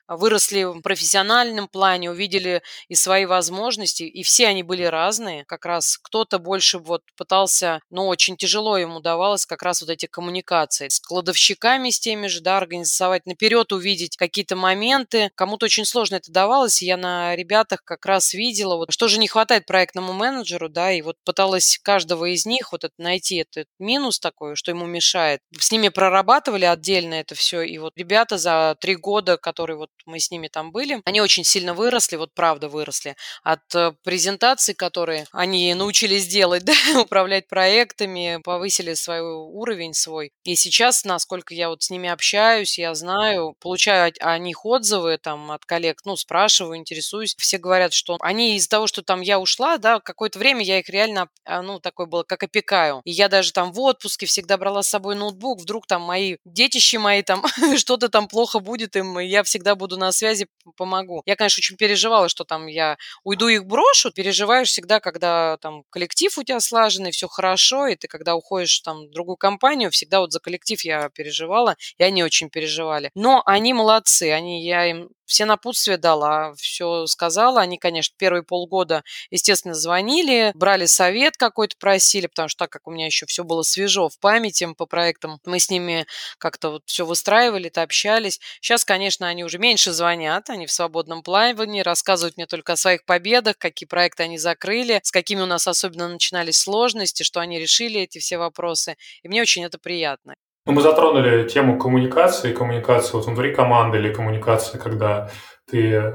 выросли 0.07 0.63
в 0.63 0.81
профессиональном 0.81 1.67
плане, 1.67 2.11
увидели 2.11 2.61
и 2.87 2.95
свои 2.95 3.25
возможности, 3.25 4.03
и 4.03 4.23
все 4.23 4.47
они 4.47 4.63
были 4.63 4.83
разные. 4.83 5.45
Как 5.45 5.65
раз 5.65 5.97
кто-то 5.97 6.37
больше 6.39 6.79
вот 6.79 7.01
пытался, 7.17 7.79
но 7.89 8.07
очень 8.07 8.37
тяжело 8.37 8.77
ему 8.77 8.99
давалось 8.99 9.45
как 9.45 9.63
раз 9.63 9.81
вот 9.81 9.89
эти 9.89 10.05
коммуникации 10.05 10.89
с 10.89 10.99
кладовщиками, 10.99 11.89
с 11.89 11.99
теми 11.99 12.27
же, 12.27 12.41
да, 12.41 12.57
организовать 12.57 13.25
наперед, 13.25 13.71
увидеть 13.71 14.17
какие-то 14.17 14.55
моменты. 14.55 15.31
Кому-то 15.35 15.65
очень 15.65 15.74
сложно 15.83 16.15
это 16.15 16.31
давалось, 16.31 16.81
я 16.81 16.95
на 16.95 17.35
ребятах 17.35 17.83
как 17.83 18.05
раз 18.05 18.33
видела, 18.33 18.77
вот 18.77 18.93
что 18.93 19.09
же 19.09 19.19
не 19.19 19.27
хватает 19.27 19.65
проектному 19.65 20.13
менеджеру, 20.13 20.69
да, 20.69 20.91
и 20.93 21.01
вот 21.01 21.17
пыталась 21.25 21.79
каждого 21.83 22.25
из 22.25 22.45
них 22.45 22.71
вот 22.71 22.85
это 22.85 22.93
найти 22.97 23.37
этот 23.37 23.67
минус 23.79 24.19
такой, 24.19 24.55
что 24.55 24.71
ему 24.71 24.85
мешает. 24.85 25.41
С 25.57 25.71
ними 25.71 25.89
прорабатывали 25.89 26.65
отдельно 26.65 27.15
это 27.15 27.35
все, 27.35 27.61
и 27.61 27.77
вот 27.77 27.93
ребята 27.97 28.37
за 28.37 28.77
три 28.79 28.95
года, 28.95 29.37
которые 29.37 29.77
вот 29.77 29.89
мы 30.05 30.19
с 30.19 30.31
ними 30.31 30.47
там 30.47 30.71
были, 30.71 31.01
они 31.05 31.19
очень 31.19 31.43
сильно 31.43 31.73
выросли, 31.73 32.15
вот 32.15 32.33
правда 32.33 32.69
выросли 32.69 33.15
от 33.43 33.73
э, 33.73 33.93
презентаций, 34.03 34.73
которые 34.75 35.25
они 35.31 35.73
научились 35.73 36.27
делать, 36.27 36.63
да, 36.65 36.73
управлять 37.01 37.47
проектами, 37.47 38.39
повысили 38.43 38.93
свой 38.93 39.21
уровень 39.21 39.93
свой. 39.93 40.31
И 40.43 40.55
сейчас, 40.55 41.03
насколько 41.03 41.53
я 41.53 41.69
вот 41.69 41.83
с 41.83 41.89
ними 41.89 42.09
общаюсь, 42.09 42.77
я 42.77 42.93
знаю, 42.93 43.55
получаю 43.59 44.13
о 44.19 44.37
них 44.37 44.65
отзывы 44.65 45.17
там 45.17 45.51
от 45.51 45.64
коллег, 45.65 46.01
ну, 46.05 46.15
спрашиваю, 46.15 46.77
интересуюсь. 46.77 47.35
Все 47.37 47.57
говорят, 47.57 47.93
что 47.93 48.17
они 48.19 48.55
из-за 48.55 48.69
того, 48.69 48.87
что 48.87 49.01
там 49.01 49.21
я 49.21 49.39
ушла, 49.39 49.77
да, 49.77 49.99
какое-то 49.99 50.39
время 50.39 50.63
я 50.63 50.79
их 50.79 50.89
реально, 50.89 51.29
а, 51.43 51.61
ну, 51.61 51.79
такое 51.79 52.07
было, 52.07 52.23
как 52.23 52.43
опекаю. 52.43 53.01
И 53.05 53.11
я 53.11 53.29
даже 53.29 53.51
там 53.51 53.71
в 53.71 53.79
отпуске 53.79 54.25
всегда 54.25 54.57
брала 54.57 54.83
с 54.83 54.89
собой 54.89 55.15
ноутбук, 55.15 55.61
вдруг 55.61 55.87
там 55.87 56.01
мои 56.01 56.37
детищи 56.45 56.97
мои 56.97 57.21
там, 57.21 57.43
что-то 57.77 58.09
там 58.09 58.27
плохо 58.27 58.59
будет 58.59 58.95
им, 58.95 59.19
и 59.19 59.25
я 59.25 59.43
всегда 59.43 59.75
буду 59.75 59.97
на 59.97 60.11
связи, 60.11 60.47
помогу. 60.77 61.21
Я, 61.25 61.35
конечно, 61.35 61.59
очень 61.59 61.77
переживала, 61.77 62.29
что 62.29 62.43
там 62.43 62.67
я 62.67 62.97
уйду 63.23 63.47
их 63.47 63.65
брошу. 63.65 64.11
Переживаешь 64.11 64.69
всегда, 64.69 64.99
когда 64.99 65.57
там 65.57 65.83
коллектив 65.89 66.37
у 66.37 66.43
тебя 66.43 66.59
слаженный, 66.59 67.11
все 67.11 67.27
хорошо, 67.27 67.87
и 67.87 67.95
ты 67.95 68.07
когда 68.07 68.35
уходишь 68.35 68.79
там 68.79 69.07
в 69.07 69.11
другую 69.11 69.37
компанию, 69.37 69.91
всегда 69.91 70.19
вот 70.19 70.31
за 70.31 70.39
коллектив 70.39 70.81
я 70.83 71.09
переживала, 71.09 71.75
и 71.97 72.03
они 72.03 72.23
очень 72.23 72.49
переживали. 72.49 73.11
Но 73.15 73.41
они 73.45 73.73
молодцы, 73.73 74.31
они, 74.31 74.63
я 74.65 74.85
им 74.85 75.09
все 75.25 75.45
напутствия 75.45 75.97
дала, 75.97 76.53
все 76.55 77.05
сказала. 77.07 77.61
Они, 77.61 77.77
конечно, 77.77 78.15
первые 78.17 78.43
полгода, 78.43 79.03
естественно, 79.31 79.73
звонили, 79.73 80.51
брали 80.55 80.85
совет 80.85 81.37
какой-то, 81.37 81.75
просили, 81.79 82.27
потому 82.27 82.49
что 82.49 82.59
так 82.65 82.71
как 82.71 82.87
у 82.87 82.91
меня 82.91 83.05
еще 83.05 83.25
все 83.25 83.43
было 83.43 83.63
свежо 83.63 84.09
в 84.09 84.19
памяти 84.19 84.67
по 84.77 84.85
проектам, 84.85 85.39
мы 85.45 85.59
с 85.59 85.69
ними 85.69 86.05
как-то 86.37 86.71
вот 86.71 86.83
все 86.85 87.05
выстраивали, 87.05 87.69
то 87.69 87.81
общались. 87.81 88.39
Сейчас, 88.61 88.85
конечно, 88.85 89.27
они 89.27 89.43
уже 89.43 89.57
меньше 89.59 89.91
звонят, 89.91 90.49
они 90.49 90.65
в 90.65 90.71
свободном 90.71 91.23
плавании, 91.23 91.81
рассказывают 91.81 92.37
мне 92.37 92.45
только 92.47 92.73
о 92.73 92.77
своих 92.77 93.05
победах, 93.05 93.57
какие 93.57 93.87
проекты 93.87 94.23
они 94.23 94.37
закрыли, 94.37 94.99
с 95.03 95.11
какими 95.11 95.41
у 95.41 95.45
нас 95.45 95.67
особенно 95.67 96.07
начинались 96.07 96.57
сложности, 96.57 97.23
что 97.23 97.39
они 97.39 97.59
решили 97.59 98.01
эти 98.01 98.19
все 98.19 98.37
вопросы. 98.37 98.95
И 99.23 99.27
мне 99.27 99.41
очень 99.41 99.63
это 99.63 99.77
приятно. 99.77 100.35
Ну, 100.65 100.73
мы 100.73 100.81
затронули 100.81 101.47
тему 101.47 101.77
коммуникации, 101.77 102.51
коммуникации 102.51 103.13
вот 103.13 103.25
внутри 103.27 103.53
команды 103.53 103.99
или 103.99 104.11
коммуникации, 104.11 104.79
когда 104.79 105.29
ты 105.69 105.91
э, 105.91 106.11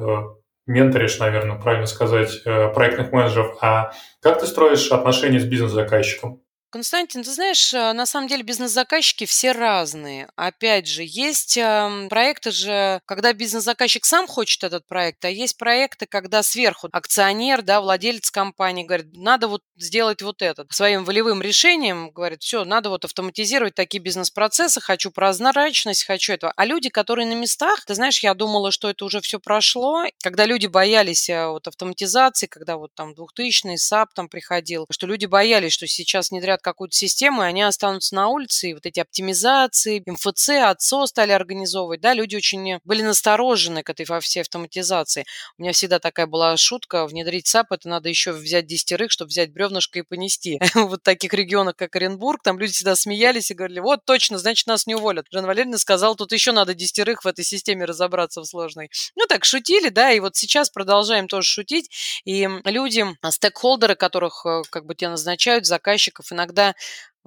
менторишь, 0.67 1.21
наверное, 1.21 1.57
правильно 1.57 1.87
сказать, 1.87 2.43
э, 2.45 2.69
проектных 2.75 3.13
менеджеров. 3.13 3.57
А 3.61 3.93
как 4.21 4.41
ты 4.41 4.47
строишь 4.47 4.91
отношения 4.91 5.39
с 5.39 5.45
бизнес-заказчиком? 5.45 6.43
Константин, 6.71 7.25
ты 7.25 7.33
знаешь, 7.33 7.75
э, 7.75 7.93
на 7.93 8.07
самом 8.07 8.29
деле 8.29 8.45
бизнес-заказчики 8.45 9.27
все 9.27 9.51
разные. 9.51 10.29
Опять 10.37 10.87
же, 10.87 11.03
есть 11.05 11.57
эм, 11.57 12.09
проекты 12.09 12.53
же, 12.53 13.01
когда 13.07 13.33
бизнес-заказчик 13.33 14.05
сам 14.05 14.29
хочет 14.29 14.63
этот 14.63 14.87
проект, 14.87 15.25
а 15.25 15.31
есть 15.31 15.57
проекты, 15.57 16.07
когда 16.07 16.45
сверху 16.45 16.89
акционер, 16.93 17.63
да, 17.63 17.81
владелец 17.81 18.31
компании 18.31 18.85
говорит, 18.85 19.09
надо 19.13 19.49
вот 19.49 19.63
сделать 19.77 20.23
вот 20.23 20.43
это. 20.43 20.65
Своим 20.71 21.05
волевым 21.05 21.43
решением 21.43 22.13
говорит, 22.13 22.43
все, 22.43 22.65
надо 22.65 22.89
вот 22.89 23.05
автоматизировать 23.05 23.75
такие 23.75 24.01
бизнес-процессы, 24.01 24.81
хочу 24.81 25.11
прозрачность, 25.11 26.05
хочу 26.05 26.35
этого. 26.35 26.53
А 26.55 26.65
люди, 26.65 26.89
которые 26.89 27.27
на 27.27 27.35
местах, 27.35 27.85
ты 27.85 27.97
знаешь, 27.97 28.23
я 28.23 28.33
думала, 28.35 28.71
что 28.71 28.89
это 28.89 29.05
уже 29.05 29.21
все 29.21 29.41
прошло, 29.41 30.05
когда 30.23 30.47
люди 30.47 30.69
боялись 30.69 31.29
э, 31.29 31.49
вот 31.49 31.67
автоматизации, 31.67 32.47
когда 32.47 32.77
вот 32.77 32.95
там 32.95 33.13
2000-й 33.13 33.77
SAP 33.77 34.15
там 34.15 34.29
приходил, 34.29 34.87
что 34.89 35.09
люди 35.09 35.27
боялись, 35.27 35.73
что 35.73 35.89
сейчас 35.89 36.31
внедрят 36.31 36.60
внедрят 36.61 36.63
какую-то 36.63 36.97
систему, 36.97 37.43
и 37.43 37.47
они 37.47 37.63
останутся 37.63 38.15
на 38.15 38.29
улице, 38.29 38.71
и 38.71 38.75
вот 38.75 38.87
эти 38.87 39.01
оптимизации, 39.01 40.03
МФЦ, 40.07 40.49
ОЦО 40.51 41.07
стали 41.07 41.33
организовывать, 41.33 42.01
да, 42.01 42.15
люди 42.15 42.37
очень 42.37 42.79
были 42.85 43.03
насторожены 43.03 43.83
к 43.83 43.91
этой 43.91 44.07
всей 44.21 44.41
автоматизации. 44.41 45.25
У 45.59 45.63
меня 45.63 45.73
всегда 45.73 45.99
такая 45.99 46.27
была 46.27 46.57
шутка, 46.57 47.07
внедрить 47.07 47.47
SAP, 47.47 47.73
это 47.73 47.89
надо 47.89 48.09
еще 48.09 48.33
взять 48.33 48.67
десятерых, 48.67 49.11
чтобы 49.11 49.29
взять 49.29 49.53
бревнышко 49.53 49.99
и 49.99 50.03
понести. 50.03 50.61
Вот 50.91 51.01
в 51.01 51.05
таких 51.05 51.35
регионах, 51.35 51.77
как 51.77 51.95
Оренбург, 51.97 52.43
там 52.43 52.59
люди 52.59 52.73
всегда 52.73 52.97
смеялись 52.97 53.51
и 53.51 53.55
говорили, 53.55 53.81
вот 53.81 54.05
точно, 54.05 54.39
значит, 54.39 54.67
нас 54.67 54.87
не 54.87 54.95
уволят. 54.95 55.27
Жанна 55.31 55.47
Валерьевна 55.47 55.79
сказала, 55.79 56.17
тут 56.17 56.33
еще 56.33 56.53
надо 56.53 56.75
десятерых 56.75 57.25
в 57.25 57.29
этой 57.29 57.45
системе 57.45 57.85
разобраться 57.85 58.41
в 58.41 58.45
сложной. 58.45 58.91
Ну, 59.15 59.27
так 59.27 59.45
шутили, 59.45 59.89
да, 59.89 60.11
и 60.13 60.21
вот 60.21 60.37
сейчас 60.37 60.71
продолжаем 60.71 61.29
тоже 61.29 61.47
шутить, 61.47 61.91
и 62.25 62.49
люди, 62.65 63.05
стейкхолдеры, 63.31 63.95
которых 63.95 64.45
э, 64.47 64.63
как 64.71 64.85
бы 64.87 64.95
те 64.95 65.09
назначают, 65.09 65.67
заказчиков, 65.67 66.33
иногда 66.33 66.50
иногда 66.51 66.75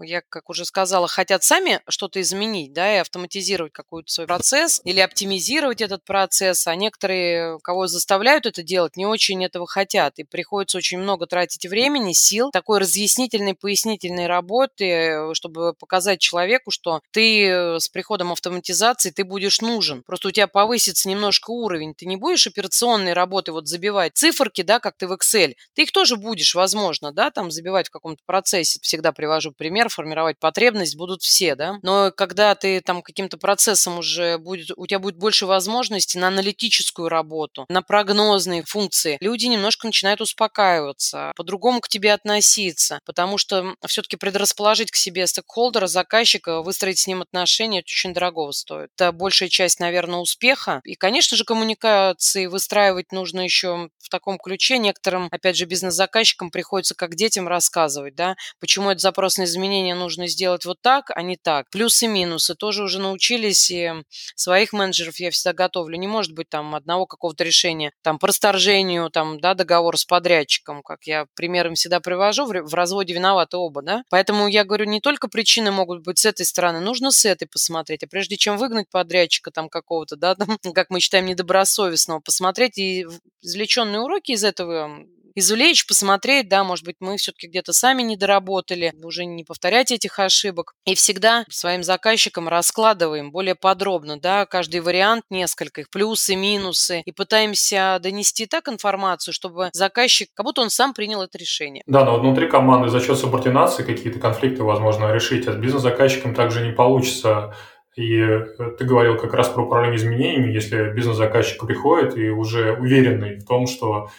я, 0.01 0.21
как 0.21 0.49
уже 0.49 0.65
сказала, 0.65 1.07
хотят 1.07 1.43
сами 1.43 1.81
что-то 1.87 2.19
изменить, 2.21 2.73
да, 2.73 2.95
и 2.95 2.99
автоматизировать 2.99 3.73
какой-то 3.73 4.11
свой 4.11 4.27
процесс 4.27 4.81
или 4.83 4.99
оптимизировать 4.99 5.81
этот 5.81 6.03
процесс, 6.03 6.67
а 6.67 6.75
некоторые, 6.75 7.59
кого 7.59 7.87
заставляют 7.87 8.45
это 8.45 8.63
делать, 8.63 8.97
не 8.97 9.05
очень 9.05 9.43
этого 9.45 9.67
хотят, 9.67 10.17
и 10.17 10.23
приходится 10.23 10.77
очень 10.77 10.99
много 10.99 11.27
тратить 11.27 11.65
времени, 11.65 12.13
сил, 12.13 12.49
такой 12.51 12.79
разъяснительной, 12.79 13.53
пояснительной 13.53 14.27
работы, 14.27 15.33
чтобы 15.33 15.73
показать 15.73 16.19
человеку, 16.19 16.71
что 16.71 17.01
ты 17.11 17.47
э, 17.47 17.79
с 17.79 17.89
приходом 17.89 18.31
автоматизации, 18.31 19.11
ты 19.11 19.23
будешь 19.23 19.61
нужен. 19.61 20.03
Просто 20.03 20.29
у 20.29 20.31
тебя 20.31 20.47
повысится 20.47 21.09
немножко 21.09 21.51
уровень, 21.51 21.93
ты 21.93 22.05
не 22.05 22.17
будешь 22.17 22.47
операционной 22.47 23.13
работы 23.13 23.51
вот 23.51 23.67
забивать 23.67 24.15
циферки, 24.15 24.61
да, 24.61 24.79
как 24.79 24.97
ты 24.97 25.07
в 25.07 25.13
Excel, 25.13 25.53
ты 25.73 25.83
их 25.83 25.91
тоже 25.91 26.17
будешь, 26.17 26.55
возможно, 26.55 27.11
да, 27.11 27.31
там 27.31 27.51
забивать 27.51 27.87
в 27.87 27.91
каком-то 27.91 28.21
процессе, 28.25 28.79
всегда 28.81 29.11
привожу 29.11 29.51
пример, 29.51 29.89
формировать 29.93 30.39
потребность 30.39 30.95
будут 30.95 31.21
все, 31.21 31.55
да. 31.55 31.75
Но 31.81 32.11
когда 32.11 32.55
ты 32.55 32.81
там 32.81 33.01
каким-то 33.01 33.37
процессом 33.37 33.97
уже 33.99 34.37
будет, 34.37 34.71
у 34.75 34.85
тебя 34.87 34.99
будет 34.99 35.17
больше 35.17 35.45
возможностей 35.45 36.19
на 36.19 36.27
аналитическую 36.27 37.09
работу, 37.09 37.65
на 37.69 37.81
прогнозные 37.81 38.63
функции, 38.63 39.17
люди 39.21 39.45
немножко 39.45 39.87
начинают 39.87 40.21
успокаиваться, 40.21 41.31
по-другому 41.35 41.81
к 41.81 41.87
тебе 41.87 42.13
относиться, 42.13 42.99
потому 43.05 43.37
что 43.37 43.75
все-таки 43.87 44.17
предрасположить 44.17 44.91
к 44.91 44.95
себе 44.95 45.27
стейкхолдера, 45.27 45.87
заказчика, 45.87 46.61
выстроить 46.61 46.99
с 46.99 47.07
ним 47.07 47.21
отношения, 47.21 47.79
это 47.79 47.87
очень 47.87 48.13
дорого 48.13 48.51
стоит. 48.51 48.89
Это 48.95 49.11
большая 49.11 49.49
часть, 49.49 49.79
наверное, 49.79 50.19
успеха. 50.19 50.81
И, 50.83 50.95
конечно 50.95 51.37
же, 51.37 51.43
коммуникации 51.43 52.47
выстраивать 52.47 53.11
нужно 53.11 53.41
еще 53.41 53.89
в 53.99 54.09
таком 54.09 54.37
ключе. 54.37 54.77
Некоторым, 54.77 55.27
опять 55.31 55.57
же, 55.57 55.65
бизнес-заказчикам 55.65 56.51
приходится 56.51 56.95
как 56.95 57.15
детям 57.15 57.47
рассказывать, 57.47 58.15
да, 58.15 58.35
почему 58.59 58.89
это 58.89 58.99
запрос 58.99 59.37
на 59.37 59.45
изменения 59.73 59.95
нужно 59.95 60.27
сделать 60.27 60.65
вот 60.65 60.81
так, 60.81 61.11
а 61.15 61.21
не 61.21 61.35
так. 61.35 61.69
Плюсы 61.71 62.05
и 62.05 62.07
минусы 62.07 62.55
тоже 62.55 62.83
уже 62.83 62.99
научились, 62.99 63.71
и 63.71 63.91
своих 64.35 64.73
менеджеров 64.73 65.19
я 65.19 65.31
всегда 65.31 65.53
готовлю. 65.53 65.97
Не 65.97 66.07
может 66.07 66.33
быть 66.33 66.49
там 66.49 66.75
одного 66.75 67.05
какого-то 67.05 67.43
решения, 67.43 67.91
там, 68.03 68.19
по 68.19 68.27
расторжению, 68.27 69.09
там, 69.09 69.39
да, 69.39 69.53
договора 69.53 69.97
с 69.97 70.05
подрядчиком, 70.05 70.83
как 70.83 71.05
я 71.05 71.25
примером 71.35 71.73
всегда 71.75 71.99
привожу, 71.99 72.45
в 72.45 72.73
разводе 72.73 73.13
виноваты 73.13 73.57
оба, 73.57 73.81
да. 73.81 74.03
Поэтому 74.09 74.47
я 74.47 74.63
говорю, 74.63 74.85
не 74.85 74.99
только 74.99 75.27
причины 75.27 75.71
могут 75.71 76.03
быть 76.03 76.19
с 76.19 76.25
этой 76.25 76.45
стороны, 76.45 76.79
нужно 76.79 77.11
с 77.11 77.25
этой 77.25 77.47
посмотреть. 77.47 78.03
А 78.03 78.07
прежде 78.07 78.37
чем 78.37 78.57
выгнать 78.57 78.89
подрядчика 78.89 79.51
там 79.51 79.69
какого-то, 79.69 80.15
да, 80.15 80.35
там, 80.35 80.57
как 80.73 80.89
мы 80.89 80.99
считаем, 80.99 81.25
недобросовестного, 81.25 82.19
посмотреть 82.19 82.77
и 82.77 83.05
извлеченные 83.41 84.01
уроки 84.01 84.31
из 84.31 84.43
этого 84.43 85.05
извлечь, 85.35 85.85
посмотреть, 85.87 86.49
да, 86.49 86.63
может 86.63 86.85
быть, 86.85 86.97
мы 86.99 87.17
все-таки 87.17 87.47
где-то 87.47 87.73
сами 87.73 88.01
не 88.01 88.17
доработали, 88.17 88.93
уже 89.03 89.25
не 89.25 89.43
повторять 89.43 89.91
этих 89.91 90.19
ошибок. 90.19 90.73
И 90.85 90.95
всегда 90.95 91.45
своим 91.49 91.83
заказчикам 91.83 92.47
раскладываем 92.47 93.31
более 93.31 93.55
подробно, 93.55 94.19
да, 94.19 94.45
каждый 94.45 94.81
вариант, 94.81 95.23
несколько 95.29 95.81
их, 95.81 95.89
плюсы, 95.89 96.35
минусы, 96.35 97.01
и 97.05 97.11
пытаемся 97.11 97.99
донести 98.01 98.45
так 98.45 98.67
информацию, 98.69 99.33
чтобы 99.33 99.69
заказчик, 99.73 100.29
как 100.33 100.45
будто 100.45 100.61
он 100.61 100.69
сам 100.69 100.93
принял 100.93 101.21
это 101.21 101.37
решение. 101.37 101.83
Да, 101.87 102.05
но 102.05 102.19
внутри 102.19 102.47
команды 102.47 102.89
за 102.89 102.99
счет 102.99 103.17
субординации 103.17 103.83
какие-то 103.83 104.19
конфликты 104.19 104.63
возможно 104.63 105.11
решить, 105.13 105.47
а 105.47 105.53
с 105.53 105.55
бизнес-заказчиком 105.55 106.35
также 106.35 106.65
не 106.65 106.73
получится. 106.73 107.55
И 107.95 108.17
э, 108.17 108.45
ты 108.77 108.85
говорил 108.85 109.17
как 109.17 109.33
раз 109.33 109.49
про 109.49 109.63
управление 109.63 109.97
изменениями, 109.97 110.51
если 110.51 110.91
бизнес-заказчик 110.91 111.65
приходит 111.65 112.17
и 112.17 112.29
уже 112.29 112.73
уверенный 112.73 113.37
в 113.37 113.45
том, 113.45 113.67
что 113.67 114.09